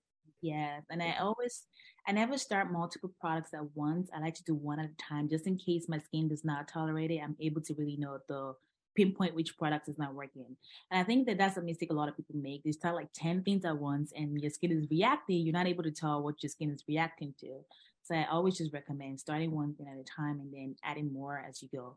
Yes, 0.43 0.85
and 0.91 1.03
I 1.03 1.17
always, 1.21 1.65
I 2.07 2.13
never 2.13 2.39
start 2.39 2.73
multiple 2.73 3.13
products 3.21 3.53
at 3.53 3.75
once. 3.75 4.09
I 4.15 4.21
like 4.21 4.35
to 4.37 4.45
do 4.45 4.55
one 4.55 4.81
at 4.81 4.91
a 4.91 5.03
time, 5.03 5.29
just 5.29 5.47
in 5.47 5.59
case 5.59 5.87
my 5.89 5.99
skin 5.99 6.29
does 6.29 6.45
not 6.45 6.69
tolerate 6.69 7.11
it. 7.11 7.21
I'm 7.23 7.37
able 7.41 7.61
to 7.63 7.75
really 7.75 7.97
know 7.97 8.19
the 8.29 8.55
pinpoint 8.97 9.35
which 9.35 9.57
product 9.57 9.89
is 9.89 9.99
not 9.99 10.15
working. 10.15 10.57
And 10.91 11.01
I 11.01 11.05
think 11.05 11.27
that 11.27 11.39
that's 11.39 11.57
a 11.57 11.63
mistake 11.63 11.91
a 11.91 11.95
lot 11.95 12.09
of 12.09 12.17
people 12.17 12.37
make. 12.37 12.63
They 12.65 12.73
start 12.73 12.95
like 12.95 13.09
10 13.15 13.43
things 13.43 13.65
at 13.65 13.79
once 13.79 14.13
and 14.17 14.41
your 14.41 14.51
skin 14.51 14.73
is 14.73 14.87
reacting. 14.91 15.39
You're 15.39 15.53
not 15.53 15.69
able 15.69 15.85
to 15.85 15.91
tell 15.91 16.23
what 16.23 16.43
your 16.43 16.51
skin 16.51 16.71
is 16.71 16.85
reacting 16.89 17.35
to. 17.41 17.61
So 18.03 18.15
I 18.15 18.27
always 18.31 18.57
just 18.57 18.73
recommend 18.73 19.21
starting 19.21 19.53
one 19.53 19.75
thing 19.75 19.87
at 19.89 20.01
a 20.01 20.05
time 20.05 20.41
and 20.41 20.53
then 20.53 20.77
adding 20.83 21.13
more 21.13 21.45
as 21.49 21.63
you 21.63 21.69
go. 21.73 21.97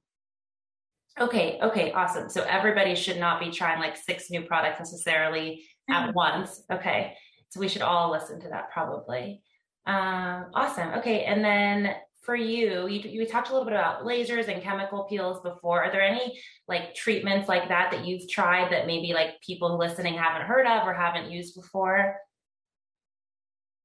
Okay, 1.19 1.59
okay, 1.61 1.91
awesome. 1.91 2.29
So 2.29 2.43
everybody 2.43 2.95
should 2.95 3.19
not 3.19 3.39
be 3.39 3.51
trying 3.51 3.79
like 3.79 3.95
six 3.95 4.31
new 4.31 4.41
products 4.41 4.79
necessarily 4.79 5.63
at 5.89 6.13
once. 6.15 6.63
Okay. 6.71 7.15
So 7.53 7.59
we 7.59 7.67
should 7.67 7.83
all 7.83 8.09
listen 8.09 8.39
to 8.41 8.49
that 8.49 8.71
probably. 8.71 9.43
Um, 9.85 10.47
awesome. 10.55 10.89
Okay. 10.95 11.23
And 11.25 11.45
then 11.45 11.93
for 12.23 12.35
you, 12.35 12.87
you, 12.87 13.01
you 13.01 13.27
talked 13.27 13.49
a 13.49 13.51
little 13.51 13.65
bit 13.65 13.75
about 13.75 14.05
lasers 14.05 14.47
and 14.47 14.63
chemical 14.63 15.03
peels 15.03 15.39
before. 15.41 15.83
Are 15.83 15.91
there 15.91 16.01
any 16.01 16.39
like 16.67 16.95
treatments 16.95 17.47
like 17.47 17.67
that 17.67 17.91
that 17.91 18.07
you've 18.07 18.27
tried 18.27 18.71
that 18.71 18.87
maybe 18.87 19.13
like 19.13 19.39
people 19.45 19.77
listening 19.77 20.15
haven't 20.15 20.47
heard 20.47 20.65
of 20.65 20.87
or 20.87 20.95
haven't 20.95 21.29
used 21.29 21.53
before? 21.53 22.17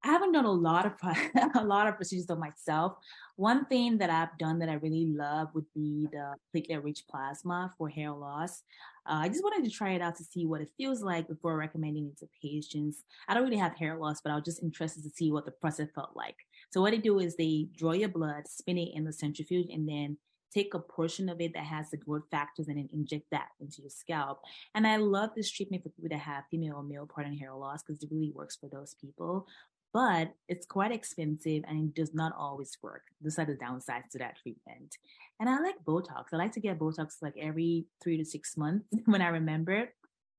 I 0.02 0.08
haven't 0.08 0.32
done 0.32 0.46
a 0.46 0.50
lot 0.50 0.86
of 0.86 0.92
a 1.54 1.62
lot 1.62 1.88
of 1.88 1.96
procedures 1.96 2.30
on 2.30 2.40
myself. 2.40 2.94
One 3.36 3.66
thing 3.66 3.98
that 3.98 4.08
I've 4.08 4.38
done 4.38 4.60
that 4.60 4.70
I 4.70 4.74
really 4.74 5.06
love 5.06 5.48
would 5.54 5.66
be 5.74 6.08
the 6.10 6.36
platelet-rich 6.54 7.04
plasma 7.10 7.74
for 7.76 7.90
hair 7.90 8.12
loss. 8.12 8.62
Uh, 9.08 9.20
I 9.22 9.28
just 9.28 9.42
wanted 9.42 9.64
to 9.64 9.74
try 9.74 9.92
it 9.92 10.02
out 10.02 10.16
to 10.16 10.24
see 10.24 10.44
what 10.44 10.60
it 10.60 10.70
feels 10.76 11.02
like 11.02 11.28
before 11.28 11.56
recommending 11.56 12.06
it 12.06 12.18
to 12.18 12.28
patients. 12.42 13.04
I 13.26 13.34
don't 13.34 13.44
really 13.44 13.56
have 13.56 13.74
hair 13.74 13.96
loss, 13.96 14.20
but 14.20 14.30
I 14.30 14.34
was 14.34 14.44
just 14.44 14.62
interested 14.62 15.02
to 15.04 15.10
see 15.10 15.32
what 15.32 15.46
the 15.46 15.50
process 15.50 15.88
felt 15.94 16.10
like. 16.14 16.36
So 16.70 16.80
what 16.82 16.90
they 16.90 16.98
do 16.98 17.18
is 17.18 17.34
they 17.34 17.68
draw 17.76 17.92
your 17.92 18.10
blood, 18.10 18.46
spin 18.46 18.76
it 18.78 18.94
in 18.94 19.04
the 19.04 19.12
centrifuge, 19.12 19.68
and 19.72 19.88
then 19.88 20.18
take 20.52 20.74
a 20.74 20.78
portion 20.78 21.28
of 21.28 21.40
it 21.40 21.52
that 21.54 21.64
has 21.64 21.90
the 21.90 21.96
growth 21.96 22.24
factors 22.30 22.68
and 22.68 22.78
then 22.78 22.88
inject 22.92 23.24
that 23.30 23.48
into 23.60 23.82
your 23.82 23.90
scalp. 23.90 24.40
And 24.74 24.86
I 24.86 24.96
love 24.96 25.30
this 25.34 25.50
treatment 25.50 25.82
for 25.82 25.90
people 25.90 26.10
that 26.10 26.18
have 26.20 26.44
female 26.50 26.76
or 26.76 26.82
male 26.82 27.08
pattern 27.14 27.36
hair 27.36 27.54
loss 27.54 27.82
because 27.82 28.02
it 28.02 28.10
really 28.10 28.32
works 28.34 28.56
for 28.56 28.68
those 28.68 28.94
people 29.00 29.46
but 29.92 30.32
it's 30.48 30.66
quite 30.66 30.92
expensive 30.92 31.64
and 31.66 31.88
it 31.88 31.94
does 31.94 32.14
not 32.14 32.32
always 32.36 32.76
work. 32.82 33.02
Those 33.20 33.38
are 33.38 33.44
the 33.44 33.54
downsides 33.54 34.10
to 34.12 34.18
that 34.18 34.36
treatment. 34.42 34.96
And 35.40 35.48
I 35.48 35.60
like 35.60 35.84
Botox. 35.84 36.26
I 36.32 36.36
like 36.36 36.52
to 36.52 36.60
get 36.60 36.78
Botox 36.78 37.16
like 37.22 37.34
every 37.40 37.86
three 38.02 38.16
to 38.18 38.24
six 38.24 38.56
months 38.56 38.86
when 39.06 39.22
I 39.22 39.28
remember. 39.28 39.92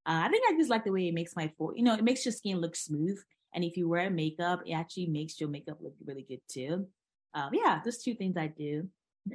Uh, 0.05 0.23
I 0.25 0.29
think 0.29 0.43
I 0.47 0.57
just 0.57 0.69
like 0.69 0.83
the 0.83 0.91
way 0.91 1.07
it 1.07 1.13
makes 1.13 1.35
my, 1.35 1.51
you 1.75 1.83
know, 1.83 1.95
it 1.95 2.03
makes 2.03 2.25
your 2.25 2.31
skin 2.31 2.59
look 2.59 2.75
smooth. 2.75 3.19
And 3.53 3.63
if 3.63 3.77
you 3.77 3.89
wear 3.89 4.09
makeup, 4.09 4.61
it 4.65 4.73
actually 4.73 5.07
makes 5.07 5.39
your 5.39 5.49
makeup 5.49 5.79
look 5.81 5.95
really 6.05 6.25
good 6.27 6.41
too. 6.47 6.87
Um, 7.33 7.49
yeah, 7.53 7.81
those 7.83 8.03
two 8.03 8.13
things 8.15 8.37
I 8.37 8.47
do. 8.47 8.87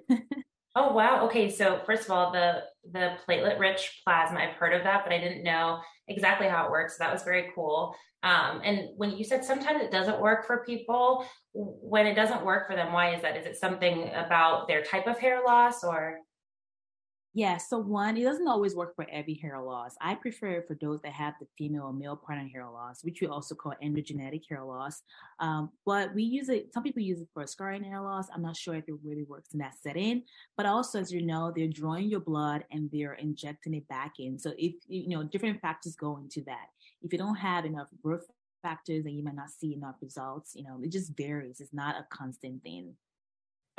Oh 0.77 0.93
wow. 0.93 1.25
Okay. 1.27 1.51
So 1.51 1.81
first 1.87 2.05
of 2.05 2.11
all, 2.11 2.33
the 2.33 2.63
the 2.93 3.17
platelet 3.27 3.59
rich 3.59 4.03
plasma, 4.05 4.41
I've 4.41 4.57
heard 4.57 4.73
of 4.75 4.83
that, 4.85 5.05
but 5.05 5.13
I 5.13 5.19
didn't 5.19 5.45
know 5.45 5.81
exactly 6.09 6.49
how 6.49 6.65
it 6.67 6.71
works. 6.71 6.99
So 6.99 7.05
that 7.05 7.13
was 7.13 7.23
very 7.23 7.51
cool. 7.55 7.95
Um, 8.23 8.61
and 8.65 8.89
when 8.97 9.17
you 9.17 9.25
said 9.25 9.45
sometimes 9.45 9.83
it 9.83 9.91
doesn't 9.93 10.21
work 10.21 10.47
for 10.47 10.65
people, 10.65 11.27
when 11.53 12.07
it 12.07 12.15
doesn't 12.15 12.45
work 12.45 12.67
for 12.67 12.75
them, 12.75 12.93
why 12.93 13.15
is 13.15 13.23
that? 13.23 13.37
Is 13.37 13.47
it 13.47 13.57
something 13.57 14.11
about 14.15 14.67
their 14.67 14.83
type 14.83 15.07
of 15.07 15.19
hair 15.19 15.43
loss 15.47 15.85
or? 15.85 16.19
Yeah, 17.37 17.57
so 17.57 17.79
one, 17.79 18.17
it 18.17 18.23
doesn't 18.23 18.47
always 18.47 18.77
work 18.77 18.95
for 18.95 19.09
every 19.11 19.35
hair 19.35 19.61
loss. 19.61 19.97
I 20.01 20.15
prefer 20.15 20.51
it 20.59 20.69
for 20.69 20.77
those 20.81 21.01
that 21.03 21.13
have 21.13 21.35
the 21.41 21.49
female 21.59 21.87
or 21.87 21.93
male 21.93 22.15
pattern 22.17 22.49
hair 22.49 22.65
loss, 22.71 23.03
which 23.03 23.21
we 23.21 23.27
also 23.27 23.57
call 23.57 23.75
androgenetic 23.83 24.43
hair 24.49 24.63
loss. 24.63 25.03
Um, 25.41 25.71
but 25.85 26.15
we 26.15 26.23
use 26.23 26.49
it, 26.49 26.73
some 26.73 26.85
people 26.85 27.03
use 27.03 27.21
it 27.21 27.29
for 27.35 27.45
scarring 27.49 27.83
hair 27.83 28.01
loss. 28.01 28.29
I'm 28.33 28.43
not 28.43 28.57
sure 28.57 28.77
if 28.77 28.89
it 28.89 28.95
really 29.03 29.25
works 29.25 29.49
in 29.53 29.59
that 29.59 29.75
setting. 29.83 30.23
But 30.57 30.67
also, 30.67 31.01
as 31.01 31.11
you 31.11 31.23
know, 31.27 31.53
they're 31.55 31.67
drawing 31.67 32.09
your 32.09 32.21
blood 32.21 32.65
and 32.71 32.89
they're 32.93 33.15
injecting 33.15 33.75
it 33.75 33.89
back 33.89 34.15
in. 34.21 34.39
So 34.39 34.53
if, 34.57 34.75
you 34.87 35.09
know, 35.09 35.25
different 35.25 35.61
factors 35.61 35.97
go 35.97 36.19
into 36.19 36.41
that. 36.43 36.69
if 37.03 37.13
you 37.13 37.19
don't 37.19 37.35
have 37.35 37.65
enough 37.65 37.89
growth 38.01 38.27
factors, 38.63 39.03
then 39.03 39.15
you 39.15 39.25
might 39.25 39.35
not 39.35 39.51
see 39.51 39.75
enough 39.75 39.97
results. 40.01 40.53
You 40.55 40.63
know, 40.63 40.79
it 40.83 40.93
just 40.93 41.17
varies. 41.17 41.61
It's 41.61 41.75
not 41.75 41.97
a 41.97 42.07
constant 42.11 42.63
thing. 42.63 42.95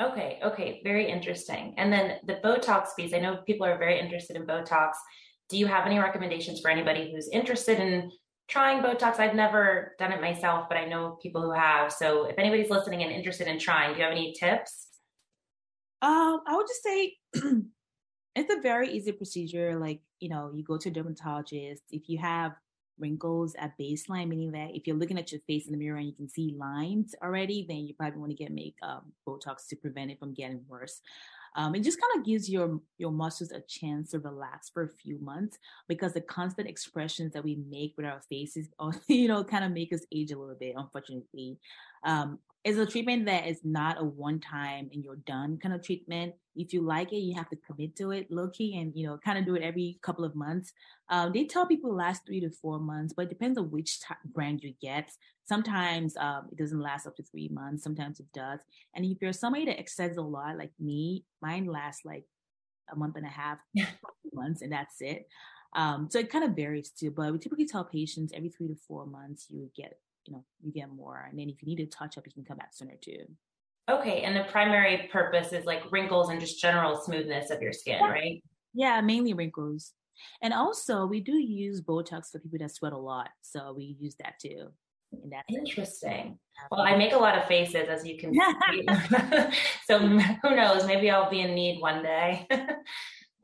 Okay, 0.00 0.38
okay, 0.44 0.80
very 0.84 1.10
interesting. 1.10 1.74
And 1.78 1.90
then 1.90 2.18
the 2.26 2.34
Botox 2.44 2.88
piece, 2.96 3.14
I 3.14 3.18
know 3.18 3.38
people 3.46 3.66
are 3.66 3.78
very 3.78 3.98
interested 3.98 4.36
in 4.36 4.46
Botox. 4.46 4.92
Do 5.48 5.56
you 5.56 5.66
have 5.66 5.86
any 5.86 5.98
recommendations 5.98 6.60
for 6.60 6.70
anybody 6.70 7.10
who's 7.10 7.28
interested 7.28 7.78
in 7.78 8.10
trying 8.46 8.82
Botox? 8.82 9.18
I've 9.18 9.34
never 9.34 9.94
done 9.98 10.12
it 10.12 10.20
myself, 10.20 10.66
but 10.68 10.76
I 10.76 10.84
know 10.84 11.18
people 11.22 11.40
who 11.40 11.52
have. 11.52 11.92
So 11.92 12.24
if 12.24 12.38
anybody's 12.38 12.68
listening 12.68 13.02
and 13.04 13.12
interested 13.12 13.46
in 13.46 13.58
trying, 13.58 13.94
do 13.94 13.98
you 13.98 14.04
have 14.04 14.12
any 14.12 14.34
tips? 14.38 14.88
Um, 16.02 16.42
I 16.46 16.56
would 16.56 16.66
just 16.66 16.82
say 16.82 17.14
it's 18.34 18.52
a 18.52 18.60
very 18.60 18.90
easy 18.90 19.12
procedure. 19.12 19.78
Like, 19.78 20.00
you 20.20 20.28
know, 20.28 20.52
you 20.54 20.62
go 20.62 20.76
to 20.76 20.90
a 20.90 20.92
dermatologist. 20.92 21.84
If 21.90 22.10
you 22.10 22.18
have 22.18 22.52
wrinkles 22.98 23.54
at 23.58 23.78
baseline, 23.78 24.28
meaning 24.28 24.52
that 24.52 24.74
if 24.74 24.86
you're 24.86 24.96
looking 24.96 25.18
at 25.18 25.32
your 25.32 25.40
face 25.46 25.66
in 25.66 25.72
the 25.72 25.78
mirror 25.78 25.98
and 25.98 26.06
you 26.06 26.14
can 26.14 26.28
see 26.28 26.54
lines 26.56 27.14
already, 27.22 27.64
then 27.68 27.86
you 27.86 27.94
probably 27.94 28.18
want 28.18 28.30
to 28.30 28.36
get 28.36 28.50
make 28.50 28.76
um, 28.82 29.12
Botox 29.26 29.66
to 29.68 29.76
prevent 29.76 30.10
it 30.10 30.18
from 30.18 30.34
getting 30.34 30.60
worse. 30.68 31.00
Um, 31.56 31.74
it 31.74 31.82
just 31.82 31.98
kind 31.98 32.20
of 32.20 32.26
gives 32.26 32.50
your 32.50 32.80
your 32.98 33.10
muscles 33.10 33.50
a 33.50 33.60
chance 33.60 34.10
to 34.10 34.18
relax 34.18 34.68
for 34.68 34.82
a 34.82 34.88
few 34.88 35.18
months 35.20 35.58
because 35.88 36.12
the 36.12 36.20
constant 36.20 36.68
expressions 36.68 37.32
that 37.32 37.42
we 37.42 37.56
make 37.70 37.94
with 37.96 38.04
our 38.04 38.20
faces, 38.28 38.68
you 39.08 39.26
know, 39.26 39.42
kind 39.42 39.64
of 39.64 39.72
make 39.72 39.92
us 39.92 40.04
age 40.12 40.32
a 40.32 40.38
little 40.38 40.54
bit. 40.54 40.74
Unfortunately, 40.76 41.58
um, 42.04 42.38
it's 42.66 42.78
a 42.78 42.84
treatment 42.84 43.26
that 43.26 43.46
is 43.46 43.60
not 43.62 44.00
a 44.00 44.04
one 44.04 44.40
time 44.40 44.90
and 44.92 45.04
you're 45.04 45.22
done 45.24 45.56
kind 45.56 45.72
of 45.72 45.84
treatment. 45.84 46.34
If 46.56 46.72
you 46.72 46.82
like 46.82 47.12
it, 47.12 47.18
you 47.18 47.32
have 47.36 47.48
to 47.50 47.56
commit 47.56 47.94
to 47.96 48.10
it, 48.10 48.28
low 48.28 48.48
key, 48.48 48.76
and 48.76 48.92
you 48.92 49.06
know, 49.06 49.18
kind 49.24 49.38
of 49.38 49.46
do 49.46 49.54
it 49.54 49.62
every 49.62 50.00
couple 50.02 50.24
of 50.24 50.34
months. 50.34 50.72
Um, 51.08 51.30
they 51.32 51.44
tell 51.44 51.64
people 51.64 51.94
last 51.94 52.26
three 52.26 52.40
to 52.40 52.50
four 52.50 52.80
months, 52.80 53.14
but 53.16 53.26
it 53.26 53.28
depends 53.28 53.56
on 53.56 53.70
which 53.70 54.00
t- 54.00 54.14
brand 54.24 54.64
you 54.64 54.74
get. 54.82 55.12
Sometimes 55.44 56.16
um, 56.16 56.48
it 56.50 56.58
doesn't 56.58 56.80
last 56.80 57.06
up 57.06 57.14
to 57.16 57.22
three 57.22 57.48
months. 57.52 57.84
Sometimes 57.84 58.18
it 58.18 58.26
does. 58.34 58.58
And 58.96 59.04
if 59.04 59.18
you're 59.22 59.32
somebody 59.32 59.66
that 59.66 59.78
exercises 59.78 60.16
a 60.16 60.22
lot, 60.22 60.58
like 60.58 60.72
me, 60.80 61.24
mine 61.40 61.66
lasts 61.66 62.04
like 62.04 62.24
a 62.92 62.96
month 62.96 63.14
and 63.14 63.26
a 63.26 63.28
half, 63.28 63.58
months, 64.32 64.62
and 64.62 64.72
that's 64.72 64.96
it. 65.00 65.28
Um, 65.76 66.08
so 66.10 66.18
it 66.18 66.32
kind 66.32 66.42
of 66.42 66.56
varies 66.56 66.90
too. 66.90 67.12
But 67.12 67.32
we 67.32 67.38
typically 67.38 67.66
tell 67.66 67.84
patients 67.84 68.32
every 68.34 68.48
three 68.48 68.66
to 68.66 68.76
four 68.88 69.06
months 69.06 69.46
you 69.50 69.70
get 69.76 70.00
you 70.26 70.34
know, 70.34 70.44
you 70.62 70.72
get 70.72 70.88
more. 70.88 71.26
And 71.28 71.38
then 71.38 71.48
if 71.48 71.62
you 71.62 71.68
need 71.68 71.80
a 71.80 71.86
touch 71.86 72.18
up, 72.18 72.26
you 72.26 72.32
can 72.32 72.44
come 72.44 72.56
back 72.56 72.72
sooner 72.72 72.94
too. 73.00 73.24
Okay. 73.88 74.22
And 74.22 74.36
the 74.36 74.44
primary 74.50 75.08
purpose 75.12 75.52
is 75.52 75.64
like 75.64 75.90
wrinkles 75.92 76.30
and 76.30 76.40
just 76.40 76.60
general 76.60 76.96
smoothness 76.96 77.50
of 77.50 77.62
your 77.62 77.72
skin, 77.72 77.98
yeah. 78.00 78.10
right? 78.10 78.42
Yeah, 78.74 79.00
mainly 79.00 79.32
wrinkles. 79.32 79.92
And 80.42 80.52
also, 80.52 81.06
we 81.06 81.20
do 81.20 81.32
use 81.32 81.80
Botox 81.80 82.30
for 82.30 82.38
people 82.38 82.58
that 82.58 82.74
sweat 82.74 82.92
a 82.92 82.98
lot. 82.98 83.28
So 83.42 83.74
we 83.76 83.96
use 83.98 84.16
that 84.16 84.34
too. 84.40 84.68
And 85.12 85.32
that's 85.32 85.46
interesting. 85.48 86.38
Well, 86.70 86.80
I 86.80 86.96
make 86.96 87.12
a 87.12 87.18
lot 87.18 87.38
of 87.38 87.46
faces, 87.46 87.88
as 87.88 88.04
you 88.04 88.18
can 88.18 88.34
see. 88.70 88.86
so 89.86 89.98
who 89.98 90.56
knows? 90.56 90.86
Maybe 90.86 91.10
I'll 91.10 91.30
be 91.30 91.40
in 91.40 91.54
need 91.54 91.80
one 91.80 92.02
day. 92.02 92.46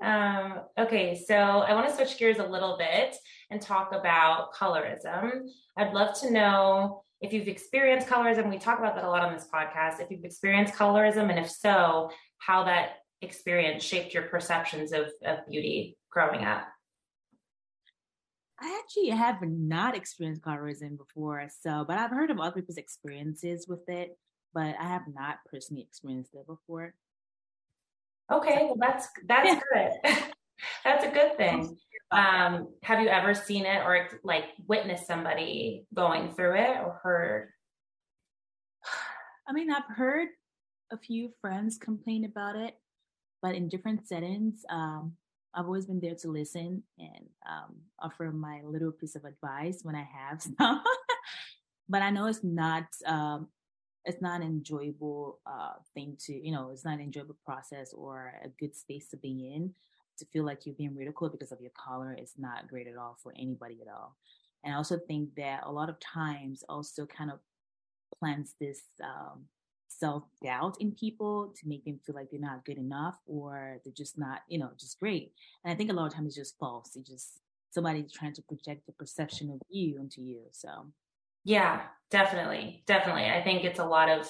um, 0.03 0.61
okay, 0.79 1.23
so 1.27 1.35
I 1.35 1.75
want 1.75 1.89
to 1.89 1.95
switch 1.95 2.19
gears 2.19 2.39
a 2.39 2.47
little 2.47 2.77
bit 2.77 3.17
and 3.51 3.61
talk 3.61 3.93
about 3.93 4.53
colorism. 4.53 5.43
I'd 5.77 5.93
love 5.95 6.19
to 6.21 6.31
know 6.31 7.05
if 7.21 7.33
you've 7.33 7.49
experienced 7.49 8.09
colorism. 8.09 8.51
We 8.51 8.59
talk 8.59 8.81
about 8.81 8.97
that 8.97 9.05
a 9.05 9.09
lot 9.09 9.23
on 9.23 9.33
this 9.33 9.47
podcast. 9.53 10.01
If 10.01 10.11
you've 10.11 10.25
experienced 10.25 10.75
colorism, 10.75 11.31
and 11.31 11.39
if 11.39 11.51
so, 11.51 12.11
how 12.39 12.65
that 12.65 12.97
experience 13.23 13.85
shaped 13.85 14.13
your 14.13 14.25
perceptions 14.25 14.93
of, 14.93 15.07
of 15.25 15.39
beauty 15.49 15.97
growing 16.11 16.45
up. 16.45 16.67
I 18.61 18.81
actually 18.83 19.11
have 19.11 19.41
not 19.43 19.97
experienced 19.97 20.43
colorism 20.43 20.97
before, 20.97 21.49
so 21.61 21.85
but 21.87 21.99
I've 21.99 22.11
heard 22.11 22.31
of 22.31 22.39
other 22.39 22.57
people's 22.57 22.77
experiences 22.77 23.67
with 23.69 23.89
it, 23.89 24.17
but 24.53 24.75
I 24.79 24.85
have 24.85 25.03
not 25.13 25.39
personally 25.51 25.83
experienced 25.83 26.35
it 26.35 26.47
before. 26.47 26.95
Okay, 28.31 28.65
well 28.65 28.77
that's 28.79 29.09
that's 29.27 29.63
good. 29.73 29.91
that's 30.85 31.05
a 31.05 31.11
good 31.11 31.37
thing. 31.37 31.77
Um, 32.11 32.69
have 32.83 33.01
you 33.01 33.09
ever 33.09 33.35
seen 33.35 33.65
it 33.65 33.83
or 33.85 34.09
like 34.23 34.45
witnessed 34.67 35.07
somebody 35.07 35.87
going 35.95 36.35
through 36.35 36.57
it 36.57 36.77
or 36.79 37.01
heard? 37.03 37.49
I 39.49 39.53
mean, 39.53 39.71
I've 39.71 39.97
heard 39.97 40.29
a 40.93 40.99
few 40.99 41.31
friends 41.41 41.79
complain 41.79 42.25
about 42.25 42.57
it, 42.57 42.75
but 43.41 43.55
in 43.55 43.69
different 43.69 44.07
settings. 44.07 44.65
Um, 44.71 45.15
I've 45.55 45.67
always 45.67 45.87
been 45.87 46.01
there 46.01 46.15
to 46.15 46.29
listen 46.29 46.83
and 46.99 47.27
um, 47.49 47.77
offer 48.01 48.31
my 48.33 48.61
little 48.65 48.93
piece 48.93 49.17
of 49.17 49.25
advice 49.25 49.81
when 49.83 49.95
I 49.95 50.07
have 50.11 50.43
some. 50.59 50.83
but 51.89 52.03
I 52.03 52.11
know 52.11 52.27
it's 52.27 52.45
not 52.45 52.85
um, 53.07 53.49
it's 54.05 54.21
not 54.21 54.41
an 54.41 54.47
enjoyable 54.47 55.39
uh, 55.47 55.75
thing 55.95 56.17
to 56.19 56.33
you 56.33 56.53
know 56.53 56.71
it's 56.71 56.85
not 56.85 56.95
an 56.95 57.01
enjoyable 57.01 57.37
process 57.45 57.93
or 57.93 58.35
a 58.45 58.49
good 58.49 58.75
space 58.75 59.09
to 59.09 59.17
be 59.17 59.53
in 59.55 59.73
to 60.19 60.27
feel 60.33 60.45
like 60.45 60.65
you're 60.65 60.75
being 60.75 60.97
ridiculed 60.97 61.33
because 61.33 61.53
of 61.53 61.61
your 61.61 61.71
color 61.71 62.17
is 62.21 62.35
not 62.39 62.69
great 62.69 62.87
at 62.87 62.97
all 62.97 63.17
for 63.23 63.33
anybody 63.39 63.79
at 63.83 63.93
all. 63.93 64.17
And 64.65 64.73
I 64.73 64.77
also 64.77 64.99
think 64.99 65.35
that 65.37 65.63
a 65.65 65.73
lot 65.73 65.89
of 65.89 65.99
times 66.01 66.63
also 66.69 67.07
kind 67.07 67.31
of 67.31 67.39
plants 68.19 68.55
this 68.61 68.83
um, 69.03 69.45
self 69.89 70.25
doubt 70.43 70.77
in 70.81 70.93
people 70.93 71.53
to 71.57 71.69
make 71.69 71.85
them 71.85 71.99
feel 72.05 72.15
like 72.15 72.29
they're 72.31 72.41
not 72.41 72.65
good 72.65 72.79
enough 72.79 73.19
or 73.27 73.79
they're 73.85 73.93
just 73.93 74.19
not, 74.19 74.43
you 74.49 74.59
know, 74.59 74.71
just 74.79 75.01
great. 75.01 75.33
And 75.65 75.73
I 75.73 75.77
think 75.77 75.91
a 75.91 75.95
lot 75.95 76.07
of 76.07 76.15
times 76.15 76.29
it's 76.29 76.37
just 76.37 76.59
false. 76.59 76.95
It's 76.95 77.09
just 77.09 77.41
somebody 77.71 78.05
trying 78.05 78.35
to 78.35 78.43
project 78.43 78.87
the 78.87 78.93
perception 78.93 79.51
of 79.51 79.61
you 79.69 79.99
onto 79.99 80.21
you. 80.21 80.43
So, 80.53 80.87
yeah, 81.45 81.83
definitely. 82.13 82.85
Definitely. 82.87 83.25
I 83.25 83.43
think 83.43 83.65
it's 83.65 83.81
a 83.81 83.85
lot 83.85 84.09
of 84.09 84.29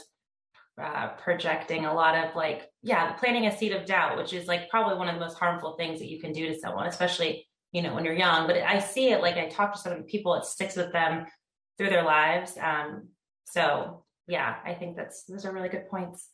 uh, 0.80 1.08
projecting 1.22 1.84
a 1.84 1.92
lot 1.92 2.14
of 2.16 2.34
like, 2.34 2.70
yeah, 2.82 3.12
planting 3.12 3.46
a 3.46 3.56
seed 3.56 3.72
of 3.72 3.84
doubt, 3.84 4.16
which 4.16 4.32
is 4.32 4.46
like 4.46 4.70
probably 4.70 4.96
one 4.96 5.08
of 5.08 5.14
the 5.14 5.20
most 5.20 5.36
harmful 5.36 5.74
things 5.76 5.98
that 5.98 6.08
you 6.08 6.18
can 6.18 6.32
do 6.32 6.48
to 6.48 6.58
someone, 6.58 6.86
especially, 6.86 7.46
you 7.72 7.82
know, 7.82 7.94
when 7.94 8.04
you're 8.04 8.14
young. 8.14 8.46
But 8.46 8.56
I 8.56 8.78
see 8.78 9.10
it 9.10 9.20
like 9.20 9.36
I 9.36 9.48
talk 9.48 9.74
to 9.74 9.78
so 9.78 9.90
many 9.90 10.04
people, 10.04 10.34
it 10.34 10.46
sticks 10.46 10.76
with 10.76 10.92
them 10.92 11.26
through 11.76 11.90
their 11.90 12.04
lives. 12.04 12.56
Um, 12.58 13.08
so 13.44 14.04
yeah, 14.26 14.56
I 14.64 14.74
think 14.74 14.96
that's 14.96 15.24
those 15.24 15.44
are 15.44 15.52
really 15.52 15.68
good 15.68 15.88
points. 15.88 16.28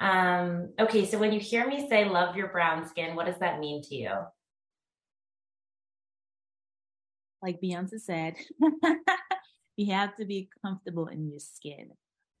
Um, 0.00 0.74
okay, 0.78 1.06
so 1.06 1.18
when 1.18 1.32
you 1.32 1.40
hear 1.40 1.66
me 1.66 1.88
say 1.88 2.04
love 2.08 2.36
your 2.36 2.48
brown 2.48 2.86
skin, 2.86 3.16
what 3.16 3.26
does 3.26 3.38
that 3.38 3.58
mean 3.58 3.82
to 3.84 3.94
you? 3.94 4.10
Like 7.42 7.60
Beyonce 7.60 8.00
said, 8.00 8.34
you 9.78 9.92
have 9.92 10.16
to 10.16 10.24
be 10.24 10.50
comfortable 10.60 11.06
in 11.06 11.28
your 11.30 11.38
skin. 11.38 11.90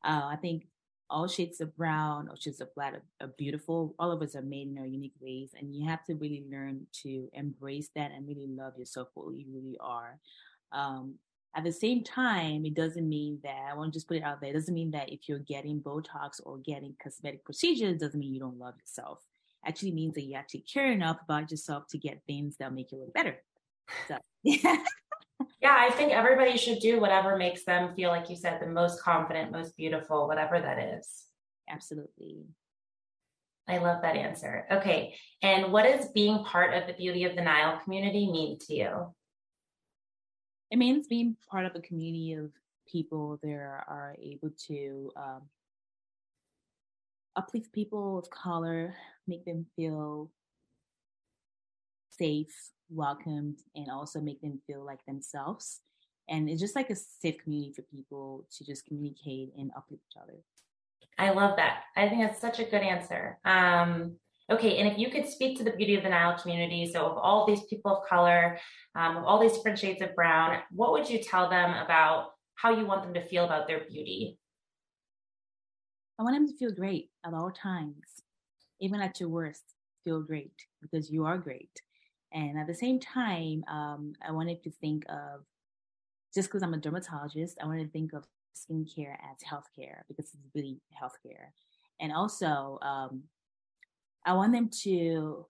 Uh, 0.04 0.22
I 0.24 0.36
think 0.36 0.66
all 1.08 1.28
shades 1.28 1.60
of 1.60 1.74
brown, 1.76 2.28
all 2.28 2.36
shades 2.36 2.60
of 2.60 2.74
black 2.74 2.94
are, 2.94 3.02
are, 3.20 3.32
beautiful. 3.38 3.94
All 3.98 4.10
of 4.10 4.20
us 4.22 4.34
are 4.34 4.42
made 4.42 4.68
in 4.68 4.78
our 4.78 4.86
unique 4.86 5.14
ways, 5.20 5.52
and 5.58 5.74
you 5.74 5.86
have 5.86 6.04
to 6.06 6.14
really 6.14 6.44
learn 6.50 6.86
to 7.04 7.28
embrace 7.32 7.90
that 7.94 8.10
and 8.10 8.26
really 8.26 8.48
love 8.48 8.76
yourself 8.76 9.08
for 9.14 9.24
who 9.24 9.36
you 9.36 9.46
really 9.54 9.76
are. 9.80 10.18
Um, 10.72 11.14
at 11.56 11.64
the 11.64 11.72
same 11.72 12.02
time, 12.02 12.66
it 12.66 12.74
doesn't 12.74 13.08
mean 13.08 13.38
that 13.44 13.68
I 13.70 13.74
want 13.74 13.92
to 13.92 13.96
just 13.96 14.08
put 14.08 14.16
it 14.16 14.22
out 14.24 14.40
there. 14.40 14.50
It 14.50 14.54
doesn't 14.54 14.74
mean 14.74 14.90
that 14.90 15.10
if 15.10 15.28
you're 15.28 15.38
getting 15.38 15.80
Botox 15.80 16.40
or 16.44 16.58
getting 16.58 16.94
cosmetic 17.02 17.44
procedures, 17.44 17.98
doesn't 17.98 18.18
mean 18.18 18.34
you 18.34 18.40
don't 18.40 18.58
love 18.58 18.74
yourself. 18.78 19.24
Actually 19.64 19.92
means 19.92 20.14
that 20.14 20.22
you 20.22 20.34
actually 20.34 20.64
care 20.72 20.90
enough 20.90 21.18
about 21.24 21.50
yourself 21.50 21.86
to 21.90 21.98
get 21.98 22.20
things 22.26 22.56
that 22.58 22.74
make 22.74 22.92
you 22.92 22.98
look 22.98 23.14
better. 23.14 23.36
So, 24.08 24.18
yeah 24.42 24.78
yeah, 25.60 25.76
I 25.78 25.90
think 25.90 26.12
everybody 26.12 26.56
should 26.56 26.80
do 26.80 27.00
whatever 27.00 27.36
makes 27.36 27.64
them 27.64 27.94
feel 27.94 28.10
like 28.10 28.30
you 28.30 28.36
said 28.36 28.60
the 28.60 28.66
most 28.66 29.02
confident, 29.02 29.52
most 29.52 29.76
beautiful, 29.76 30.26
whatever 30.26 30.60
that 30.60 30.78
is. 30.78 31.24
Absolutely. 31.68 32.44
I 33.68 33.78
love 33.78 34.02
that 34.02 34.16
answer. 34.16 34.66
Okay. 34.70 35.14
And 35.42 35.72
what 35.72 35.82
does 35.82 36.10
being 36.12 36.42
part 36.44 36.74
of 36.74 36.86
the 36.86 36.94
Beauty 36.94 37.24
of 37.24 37.36
the 37.36 37.42
Nile 37.42 37.80
community 37.84 38.30
mean 38.30 38.58
to 38.60 38.74
you? 38.74 39.14
It 40.70 40.78
means 40.78 41.06
being 41.06 41.36
part 41.50 41.66
of 41.66 41.74
a 41.74 41.80
community 41.80 42.34
of 42.34 42.50
people 42.86 43.38
that 43.42 43.48
are 43.50 44.16
able 44.20 44.50
to 44.68 45.10
um, 45.16 45.42
uplift 47.36 47.72
people 47.72 48.18
of 48.18 48.30
color, 48.30 48.94
make 49.26 49.44
them 49.44 49.66
feel 49.76 50.30
safe, 52.18 52.54
welcomed, 52.90 53.58
and 53.74 53.90
also 53.90 54.20
make 54.20 54.40
them 54.40 54.60
feel 54.66 54.84
like 54.84 55.04
themselves. 55.06 55.80
And 56.28 56.48
it's 56.48 56.60
just 56.60 56.76
like 56.76 56.90
a 56.90 56.96
safe 56.96 57.38
community 57.42 57.72
for 57.72 57.82
people 57.82 58.46
to 58.56 58.64
just 58.64 58.86
communicate 58.86 59.52
and 59.56 59.70
uplift 59.76 60.02
each 60.10 60.20
other. 60.22 60.38
I 61.18 61.30
love 61.30 61.56
that. 61.56 61.84
I 61.96 62.08
think 62.08 62.20
that's 62.20 62.40
such 62.40 62.60
a 62.60 62.64
good 62.64 62.82
answer. 62.82 63.38
Um, 63.44 64.16
okay, 64.50 64.78
and 64.78 64.88
if 64.88 64.98
you 64.98 65.10
could 65.10 65.26
speak 65.26 65.58
to 65.58 65.64
the 65.64 65.72
beauty 65.72 65.96
of 65.96 66.04
the 66.04 66.10
Nile 66.10 66.38
community, 66.38 66.90
so 66.92 67.06
of 67.06 67.16
all 67.16 67.46
these 67.46 67.64
people 67.64 67.96
of 67.96 68.08
color, 68.08 68.58
um, 68.94 69.16
of 69.16 69.24
all 69.24 69.40
these 69.40 69.54
different 69.54 69.78
shades 69.78 70.02
of 70.02 70.14
brown, 70.14 70.58
what 70.70 70.92
would 70.92 71.08
you 71.08 71.22
tell 71.22 71.50
them 71.50 71.70
about 71.70 72.32
how 72.54 72.76
you 72.76 72.86
want 72.86 73.02
them 73.02 73.14
to 73.14 73.26
feel 73.26 73.44
about 73.44 73.66
their 73.66 73.80
beauty? 73.80 74.38
I 76.18 76.24
want 76.24 76.36
them 76.36 76.48
to 76.48 76.56
feel 76.56 76.72
great 76.72 77.10
at 77.24 77.34
all 77.34 77.50
times, 77.50 78.22
even 78.80 79.00
at 79.00 79.18
your 79.18 79.28
worst. 79.28 79.62
Feel 80.04 80.20
great 80.22 80.54
because 80.80 81.10
you 81.10 81.26
are 81.26 81.38
great. 81.38 81.70
And 82.32 82.58
at 82.58 82.66
the 82.66 82.74
same 82.74 83.00
time, 83.00 83.64
um, 83.68 84.12
I 84.26 84.32
wanted 84.32 84.62
to 84.64 84.70
think 84.70 85.04
of 85.08 85.44
just 86.34 86.48
because 86.48 86.62
I'm 86.62 86.74
a 86.74 86.78
dermatologist, 86.78 87.58
I 87.62 87.66
wanted 87.66 87.84
to 87.84 87.90
think 87.90 88.12
of 88.12 88.24
skincare 88.54 89.14
as 89.30 89.38
healthcare 89.48 90.02
because 90.08 90.26
it's 90.26 90.54
really 90.54 90.80
healthcare. 91.00 91.48
And 92.00 92.12
also, 92.12 92.78
um, 92.82 93.22
I 94.24 94.34
want 94.34 94.52
them 94.52 94.70
to 94.82 95.46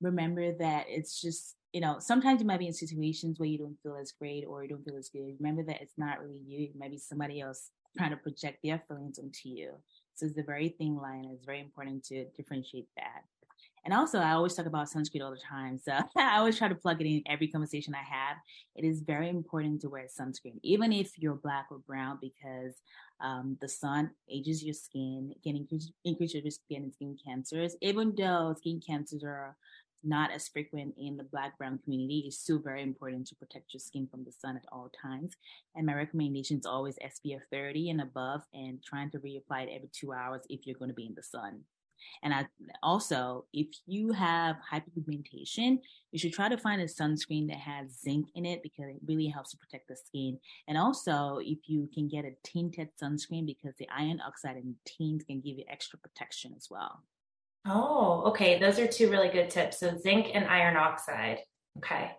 remember 0.00 0.52
that 0.58 0.86
it's 0.88 1.20
just, 1.20 1.56
you 1.72 1.80
know, 1.80 1.96
sometimes 1.98 2.40
you 2.40 2.46
might 2.46 2.58
be 2.58 2.66
in 2.66 2.72
situations 2.72 3.38
where 3.38 3.48
you 3.48 3.58
don't 3.58 3.78
feel 3.82 3.96
as 4.00 4.12
great 4.12 4.44
or 4.46 4.62
you 4.62 4.68
don't 4.68 4.84
feel 4.84 4.96
as 4.96 5.08
good. 5.08 5.36
Remember 5.38 5.62
that 5.64 5.80
it's 5.80 5.98
not 5.98 6.20
really 6.20 6.42
you, 6.46 6.64
it 6.64 6.78
might 6.78 6.90
be 6.90 6.98
somebody 6.98 7.40
else 7.40 7.70
trying 7.96 8.10
to 8.10 8.16
project 8.16 8.58
their 8.62 8.82
feelings 8.88 9.18
onto 9.18 9.48
you. 9.48 9.72
So 10.14 10.26
it's 10.26 10.38
a 10.38 10.42
very 10.42 10.70
thin 10.78 10.96
line. 10.96 11.30
It's 11.32 11.44
very 11.44 11.60
important 11.60 12.04
to 12.04 12.26
differentiate 12.36 12.88
that. 12.96 13.22
And 13.84 13.92
also, 13.92 14.18
I 14.18 14.32
always 14.32 14.54
talk 14.54 14.66
about 14.66 14.88
sunscreen 14.88 15.24
all 15.24 15.32
the 15.32 15.38
time. 15.38 15.78
So 15.78 15.92
I 16.16 16.38
always 16.38 16.56
try 16.56 16.68
to 16.68 16.74
plug 16.74 17.00
it 17.00 17.06
in 17.06 17.22
every 17.26 17.48
conversation 17.48 17.94
I 17.94 18.02
have. 18.02 18.36
It 18.76 18.84
is 18.84 19.00
very 19.00 19.28
important 19.28 19.80
to 19.80 19.88
wear 19.88 20.06
sunscreen, 20.06 20.58
even 20.62 20.92
if 20.92 21.18
you're 21.18 21.34
black 21.34 21.66
or 21.70 21.78
brown, 21.78 22.18
because 22.20 22.74
um, 23.20 23.56
the 23.60 23.68
sun 23.68 24.10
ages 24.30 24.62
your 24.62 24.74
skin, 24.74 25.34
can 25.42 25.56
increase, 25.56 25.90
increase 26.04 26.34
your 26.34 26.48
skin 26.50 26.84
and 26.84 26.92
skin 26.92 27.16
cancers. 27.24 27.76
Even 27.80 28.14
though 28.16 28.54
skin 28.58 28.80
cancers 28.84 29.24
are 29.24 29.56
not 30.04 30.32
as 30.32 30.48
frequent 30.48 30.94
in 30.98 31.16
the 31.16 31.22
black 31.22 31.56
brown 31.58 31.78
community 31.84 32.24
it's 32.26 32.38
still 32.38 32.58
very 32.58 32.82
important 32.82 33.26
to 33.26 33.36
protect 33.36 33.72
your 33.72 33.78
skin 33.80 34.08
from 34.10 34.24
the 34.24 34.32
sun 34.32 34.56
at 34.56 34.64
all 34.72 34.90
times 35.00 35.34
and 35.76 35.86
my 35.86 35.94
recommendation 35.94 36.58
is 36.58 36.66
always 36.66 36.98
spf 37.04 37.40
30 37.52 37.90
and 37.90 38.00
above 38.00 38.42
and 38.52 38.82
trying 38.82 39.10
to 39.10 39.18
reapply 39.18 39.62
it 39.62 39.70
every 39.72 39.88
two 39.92 40.12
hours 40.12 40.42
if 40.48 40.66
you're 40.66 40.78
going 40.78 40.90
to 40.90 40.94
be 40.94 41.06
in 41.06 41.14
the 41.14 41.22
sun 41.22 41.60
and 42.22 42.32
I 42.32 42.46
also, 42.82 43.46
if 43.52 43.68
you 43.86 44.12
have 44.12 44.56
hyperpigmentation, 44.72 45.78
you 46.10 46.18
should 46.18 46.32
try 46.32 46.48
to 46.48 46.56
find 46.56 46.80
a 46.80 46.86
sunscreen 46.86 47.48
that 47.48 47.58
has 47.58 47.98
zinc 48.00 48.28
in 48.34 48.44
it 48.44 48.62
because 48.62 48.86
it 48.88 49.00
really 49.06 49.26
helps 49.28 49.50
to 49.50 49.56
protect 49.56 49.88
the 49.88 49.96
skin. 49.96 50.38
And 50.68 50.78
also, 50.78 51.38
if 51.42 51.58
you 51.66 51.88
can 51.92 52.08
get 52.08 52.24
a 52.24 52.32
tinted 52.44 52.88
sunscreen 53.02 53.46
because 53.46 53.74
the 53.78 53.88
iron 53.94 54.20
oxide 54.26 54.56
and 54.56 54.74
tint 54.84 55.26
can 55.26 55.40
give 55.40 55.58
you 55.58 55.64
extra 55.68 55.98
protection 55.98 56.54
as 56.56 56.68
well. 56.70 57.02
Oh, 57.66 58.24
okay. 58.26 58.58
Those 58.58 58.78
are 58.78 58.86
two 58.86 59.10
really 59.10 59.28
good 59.28 59.50
tips. 59.50 59.80
So 59.80 59.96
zinc 59.96 60.28
and 60.34 60.46
iron 60.46 60.76
oxide. 60.76 61.38
Okay. 61.78 62.10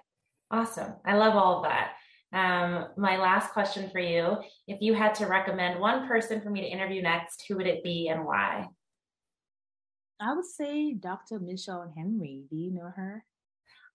Awesome. 0.52 0.93
I 1.06 1.17
love 1.17 1.36
all 1.36 1.58
of 1.58 1.63
that. 1.63 1.93
Um, 2.34 2.88
my 2.98 3.17
last 3.17 3.52
question 3.52 3.89
for 3.91 4.00
you 4.00 4.38
if 4.67 4.82
you 4.82 4.96
had 4.96 5.13
to 5.15 5.28
recommend 5.28 5.80
one 5.80 6.08
person 6.08 6.41
for 6.41 6.50
me 6.50 6.62
to 6.62 6.67
interview 6.67 7.02
next, 7.02 7.46
who 7.48 7.58
would 7.58 7.67
it 7.67 7.84
be 7.84 8.08
and 8.08 8.26
why? 8.26 8.67
I 10.23 10.33
would 10.33 10.45
say 10.45 10.93
Dr. 10.93 11.39
Michelle 11.39 11.91
Henry. 11.95 12.43
Do 12.49 12.55
you 12.55 12.71
know 12.71 12.91
her? 12.95 13.25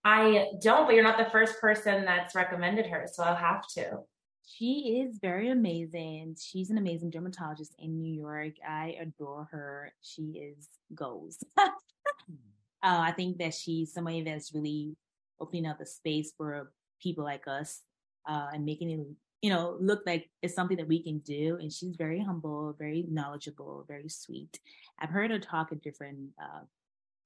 I 0.05 0.49
don't, 0.63 0.87
but 0.87 0.95
you're 0.95 1.05
not 1.05 1.17
the 1.17 1.31
first 1.31 1.59
person 1.61 2.05
that's 2.05 2.35
recommended 2.35 2.87
her, 2.87 3.07
so 3.11 3.23
I'll 3.23 3.35
have 3.35 3.67
to. 3.75 4.01
She 4.47 5.03
is 5.03 5.19
very 5.21 5.51
amazing. 5.51 6.37
She's 6.41 6.71
an 6.71 6.79
amazing 6.79 7.11
dermatologist 7.11 7.75
in 7.79 7.99
New 7.99 8.13
York. 8.13 8.55
I 8.67 8.97
adore 9.01 9.49
her. 9.51 9.93
She 10.03 10.23
is 10.23 10.69
goals. 10.95 11.43
uh, 11.59 11.69
I 12.83 13.13
think 13.13 13.39
that 13.39 13.55
she's 13.55 13.93
somebody 13.93 14.23
that's 14.23 14.55
really 14.55 14.97
opening 15.41 15.67
up 15.67 15.79
the 15.79 15.87
space 15.87 16.33
for 16.37 16.73
people 17.03 17.25
like 17.25 17.47
us 17.47 17.81
uh, 18.29 18.49
and 18.53 18.67
making 18.67 18.91
it, 18.91 19.01
you 19.43 19.51
know, 19.51 19.77
look 19.81 20.03
like 20.07 20.29
it's 20.43 20.55
something 20.55 20.77
that 20.77 20.89
we 20.89 21.03
can 21.03 21.19
do. 21.19 21.59
And 21.61 21.73
she's 21.73 21.97
very 21.97 22.21
humble, 22.21 22.75
very 22.79 23.05
knowledgeable, 23.09 23.85
very 23.87 24.09
sweet. 24.09 24.59
I've 24.99 25.11
heard 25.11 25.31
her 25.31 25.39
talk 25.39 25.71
at 25.71 25.83
different, 25.83 26.31
uh, 26.43 26.61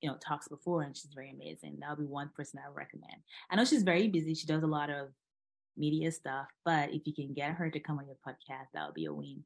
you 0.00 0.10
know, 0.10 0.16
talks 0.16 0.48
before, 0.48 0.82
and 0.82 0.96
she's 0.96 1.12
very 1.14 1.30
amazing. 1.30 1.78
That 1.80 1.90
would 1.90 2.04
be 2.04 2.06
one 2.06 2.30
person 2.36 2.60
I 2.64 2.68
would 2.68 2.76
recommend. 2.76 3.22
I 3.50 3.56
know 3.56 3.64
she's 3.64 3.82
very 3.82 4.08
busy. 4.08 4.34
She 4.34 4.46
does 4.46 4.62
a 4.62 4.66
lot 4.66 4.90
of 4.90 5.08
media 5.76 6.12
stuff. 6.12 6.46
But 6.64 6.92
if 6.92 7.06
you 7.06 7.14
can 7.14 7.32
get 7.32 7.52
her 7.52 7.70
to 7.70 7.80
come 7.80 7.98
on 7.98 8.06
your 8.06 8.16
podcast, 8.26 8.66
that 8.74 8.86
would 8.86 8.94
be 8.94 9.06
a 9.06 9.12
win. 9.12 9.44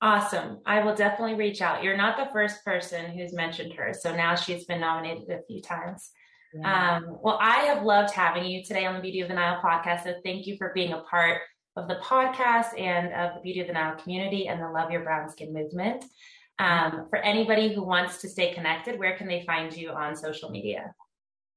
Awesome. 0.00 0.58
I 0.66 0.82
will 0.82 0.94
definitely 0.94 1.34
reach 1.34 1.62
out. 1.62 1.82
You're 1.82 1.96
not 1.96 2.16
the 2.16 2.32
first 2.32 2.64
person 2.64 3.10
who's 3.12 3.32
mentioned 3.32 3.72
her. 3.74 3.92
So 3.92 4.14
now 4.14 4.34
she's 4.34 4.64
been 4.64 4.80
nominated 4.80 5.30
a 5.30 5.42
few 5.46 5.62
times. 5.62 6.10
Yeah. 6.52 6.96
Um, 6.96 7.18
well, 7.22 7.38
I 7.40 7.60
have 7.60 7.84
loved 7.84 8.12
having 8.12 8.44
you 8.44 8.64
today 8.64 8.84
on 8.84 8.94
the 8.94 9.00
Beauty 9.00 9.20
of 9.20 9.28
the 9.28 9.34
Nile 9.34 9.60
podcast. 9.62 10.04
So 10.04 10.14
thank 10.24 10.46
you 10.46 10.56
for 10.58 10.72
being 10.74 10.92
a 10.92 11.02
part 11.02 11.40
of 11.76 11.88
the 11.88 11.96
podcast 11.96 12.78
and 12.78 13.12
of 13.12 13.34
the 13.34 13.40
Beauty 13.40 13.60
of 13.60 13.66
the 13.66 13.72
Nile 13.72 13.96
community 13.96 14.48
and 14.48 14.60
the 14.60 14.68
Love 14.68 14.90
Your 14.90 15.02
Brown 15.02 15.28
Skin 15.28 15.52
movement. 15.52 16.04
Um, 16.58 17.06
for 17.08 17.18
anybody 17.18 17.74
who 17.74 17.82
wants 17.82 18.20
to 18.20 18.28
stay 18.28 18.52
connected, 18.52 18.98
where 18.98 19.16
can 19.16 19.26
they 19.26 19.42
find 19.46 19.74
you 19.74 19.90
on 19.90 20.14
social 20.14 20.50
media? 20.50 20.94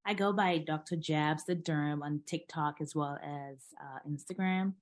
I 0.05 0.13
go 0.13 0.31
by 0.31 0.59
Dr. 0.59 0.95
Jabs 0.95 1.45
the 1.45 1.55
Derm 1.55 2.01
on 2.03 2.21
TikTok 2.25 2.75
as 2.79 2.95
well 2.95 3.17
as 3.23 3.57
uh, 3.81 3.99
Instagram. 4.09 4.73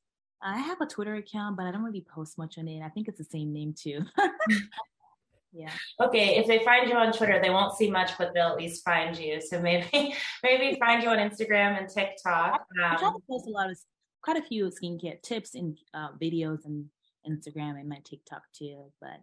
I 0.42 0.60
have 0.60 0.82
a 0.82 0.86
Twitter 0.86 1.16
account, 1.16 1.56
but 1.56 1.66
I 1.66 1.72
don't 1.72 1.84
really 1.84 2.06
post 2.14 2.38
much 2.38 2.58
on 2.58 2.68
it. 2.68 2.82
I 2.82 2.90
think 2.90 3.08
it's 3.08 3.18
the 3.18 3.24
same 3.24 3.54
name 3.54 3.74
too. 3.74 4.02
yeah. 5.54 5.72
Okay. 6.02 6.36
If 6.36 6.48
they 6.48 6.60
find 6.66 6.90
you 6.90 6.96
on 6.96 7.14
Twitter, 7.14 7.40
they 7.42 7.50
won't 7.50 7.78
see 7.78 7.90
much, 7.90 8.12
but 8.18 8.34
they'll 8.34 8.50
at 8.50 8.58
least 8.58 8.84
find 8.84 9.18
you. 9.18 9.40
So 9.42 9.62
maybe 9.62 10.14
maybe 10.44 10.78
find 10.78 11.02
you 11.02 11.10
on 11.10 11.18
Instagram 11.18 11.80
and 11.80 11.90
TikTok. 11.90 12.66
Um, 12.84 12.84
I 12.84 12.96
try 12.98 13.10
to 13.12 13.20
post 13.30 13.48
a 13.48 13.52
lot 13.52 13.72
of 13.72 13.78
quite 14.24 14.38
a 14.38 14.42
few 14.42 14.72
skincare 14.72 15.22
tips 15.22 15.54
and 15.54 15.78
uh, 15.94 16.10
videos 16.22 16.66
and 16.66 16.86
Instagram 17.30 17.80
and 17.80 17.88
my 17.88 18.00
TikTok 18.04 18.42
too. 18.58 18.92
But 19.00 19.20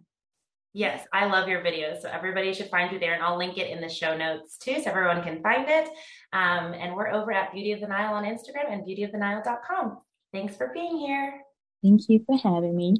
Yes, 0.73 1.05
I 1.13 1.27
love 1.27 1.49
your 1.49 1.63
videos. 1.63 2.01
So 2.01 2.09
everybody 2.09 2.53
should 2.55 2.69
find 2.69 2.93
you 2.93 3.01
there, 3.01 3.15
and 3.15 3.23
I'll 3.23 3.37
link 3.37 3.59
it 3.59 3.71
in 3.71 3.81
the 3.81 3.89
show 3.89 4.17
notes 4.17 4.57
too, 4.57 4.81
so 4.81 4.91
everyone 4.91 5.23
can 5.23 5.43
find 5.43 5.69
it. 5.69 5.89
Um, 6.33 6.75
and 6.75 6.95
we're 6.95 7.11
over 7.11 7.33
at 7.33 7.53
Beauty 7.53 7.73
of 7.73 7.81
the 7.81 7.89
Nile 7.89 8.15
on 8.15 8.25
Instagram 8.25 8.73
and 8.73 8.87
beautyofthenile.com. 8.87 9.99
Thanks 10.33 10.57
for 10.57 10.71
being 10.73 10.97
here. 10.97 11.41
Thank 11.83 12.03
you 12.09 12.25
for 12.25 12.39
having 12.39 12.77
me. 12.77 12.95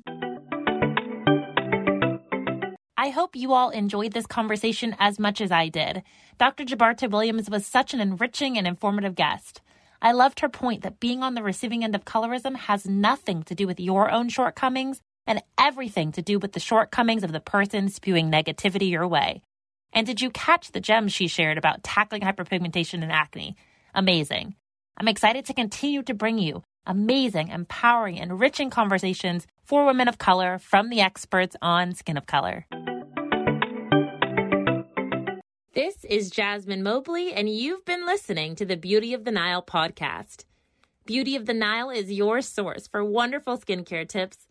I 2.97 3.11
hope 3.11 3.37
you 3.37 3.53
all 3.53 3.71
enjoyed 3.71 4.13
this 4.13 4.27
conversation 4.27 4.97
as 4.99 5.19
much 5.19 5.41
as 5.41 5.53
I 5.53 5.69
did. 5.69 6.03
Dr. 6.39 6.65
Jabarta 6.65 7.09
Williams 7.09 7.49
was 7.49 7.67
such 7.67 7.95
an 7.95 8.01
enriching 8.01 8.59
and 8.59 8.67
informative 8.67 9.15
guest. 9.15 9.63
I 10.03 10.13
loved 10.13 10.41
her 10.41 10.49
point 10.49 10.83
that 10.83 11.01
being 11.01 11.23
on 11.23 11.35
the 11.35 11.43
receiving 11.43 11.85
end 11.85 11.95
of 11.95 12.05
colorism 12.05 12.57
has 12.57 12.87
nothing 12.87 13.43
to 13.45 13.55
do 13.55 13.67
with 13.67 13.79
your 13.79 14.11
own 14.11 14.29
shortcomings 14.29 15.01
and 15.27 15.43
everything 15.59 16.13
to 16.13 16.23
do 16.23 16.39
with 16.39 16.53
the 16.53 16.61
shortcomings 16.61 17.23
of 17.23 17.33
the 17.33 17.41
person 17.41 17.89
spewing 17.89 18.31
negativity 18.31 18.91
your 18.91 19.07
way. 19.07 19.43
And 19.93 20.07
did 20.07 20.21
you 20.21 20.31
catch 20.31 20.73
the 20.73 20.81
gems 20.81 21.13
she 21.13 21.29
shared 21.29 21.59
about 21.59 21.83
tackling 21.83 22.23
hyperpigmentation 22.23 23.03
and 23.03 23.13
acne? 23.13 23.57
Amazing. 23.95 24.55
I'm 24.97 25.09
excited 25.09 25.45
to 25.47 25.55
continue 25.55 26.03
to 26.05 26.15
bring 26.15 26.39
you 26.39 26.63
amazing, 26.87 27.49
empowering, 27.49 28.17
enriching 28.17 28.71
conversations 28.71 29.47
for 29.65 29.85
women 29.85 30.09
of 30.09 30.19
color 30.19 30.59
from 30.59 30.89
the 30.89 31.01
experts 31.01 31.57
on 31.61 31.95
skin 31.95 32.17
of 32.17 32.27
color. 32.27 32.67
This 35.73 36.05
is 36.05 36.31
Jasmine 36.31 36.83
Mobley, 36.83 37.33
and 37.33 37.49
you've 37.49 37.85
been 37.85 38.05
listening 38.05 38.57
to 38.57 38.65
the 38.65 38.77
Beauty 38.77 39.15
of 39.15 39.25
the 39.25 39.31
Nile 39.31 39.63
podcast. 39.63 40.45
Beauty 41.07 41.37
of 41.37 41.47
the 41.47 41.55
Nile 41.55 41.91
is 41.91 42.11
your 42.11 42.41
source 42.41 42.89
for 42.89 43.05
wonderful 43.05 43.57
skincare 43.57 44.09
tips 44.09 44.49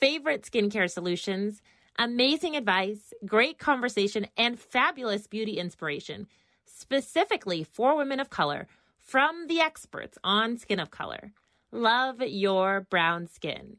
favorite 0.00 0.44
skincare 0.44 0.90
solutions, 0.90 1.60
amazing 1.98 2.56
advice, 2.56 3.12
great 3.26 3.58
conversation, 3.58 4.26
and 4.38 4.58
fabulous 4.58 5.26
beauty 5.26 5.58
inspiration, 5.58 6.26
specifically 6.64 7.62
for 7.62 7.94
women 7.94 8.18
of 8.18 8.30
color 8.30 8.66
from 8.96 9.48
the 9.48 9.60
experts 9.60 10.16
on 10.24 10.56
skin 10.56 10.80
of 10.80 10.90
color. 10.90 11.34
Love 11.70 12.22
your 12.22 12.80
brown 12.88 13.26
skin. 13.26 13.76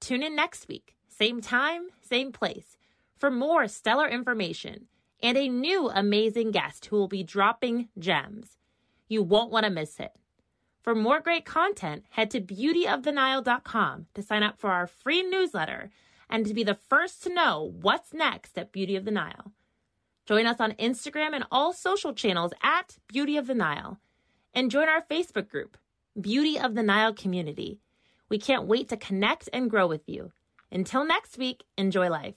Tune 0.00 0.22
in 0.22 0.34
next 0.34 0.68
week, 0.68 0.96
same 1.06 1.42
time, 1.42 1.88
same 2.00 2.32
place, 2.32 2.78
for 3.18 3.30
more 3.30 3.68
stellar 3.68 4.08
information 4.08 4.86
and 5.24 5.38
a 5.38 5.48
new 5.48 5.88
amazing 5.88 6.50
guest 6.50 6.84
who 6.84 6.96
will 6.96 7.08
be 7.08 7.22
dropping 7.24 7.88
gems. 7.98 8.58
You 9.08 9.22
won't 9.22 9.50
want 9.50 9.64
to 9.64 9.70
miss 9.70 9.98
it. 9.98 10.12
For 10.82 10.94
more 10.94 11.18
great 11.18 11.46
content, 11.46 12.04
head 12.10 12.30
to 12.32 12.42
beautyofthenile.com 12.42 14.06
to 14.12 14.22
sign 14.22 14.42
up 14.42 14.58
for 14.58 14.70
our 14.70 14.86
free 14.86 15.22
newsletter 15.22 15.90
and 16.28 16.44
to 16.44 16.52
be 16.52 16.62
the 16.62 16.78
first 16.90 17.22
to 17.22 17.32
know 17.32 17.72
what's 17.80 18.12
next 18.12 18.58
at 18.58 18.70
Beauty 18.70 18.96
of 18.96 19.06
the 19.06 19.10
Nile. 19.10 19.52
Join 20.26 20.46
us 20.46 20.60
on 20.60 20.72
Instagram 20.72 21.34
and 21.34 21.46
all 21.50 21.72
social 21.72 22.12
channels 22.12 22.52
at 22.62 22.98
Beauty 23.08 23.38
of 23.38 23.46
the 23.46 23.54
Nile. 23.54 23.98
And 24.52 24.70
join 24.70 24.90
our 24.90 25.00
Facebook 25.00 25.48
group, 25.48 25.78
Beauty 26.20 26.58
of 26.58 26.74
the 26.74 26.82
Nile 26.82 27.14
Community. 27.14 27.80
We 28.28 28.38
can't 28.38 28.66
wait 28.66 28.90
to 28.90 28.98
connect 28.98 29.48
and 29.54 29.70
grow 29.70 29.86
with 29.86 30.06
you. 30.06 30.32
Until 30.70 31.06
next 31.06 31.38
week, 31.38 31.64
enjoy 31.78 32.10
life. 32.10 32.36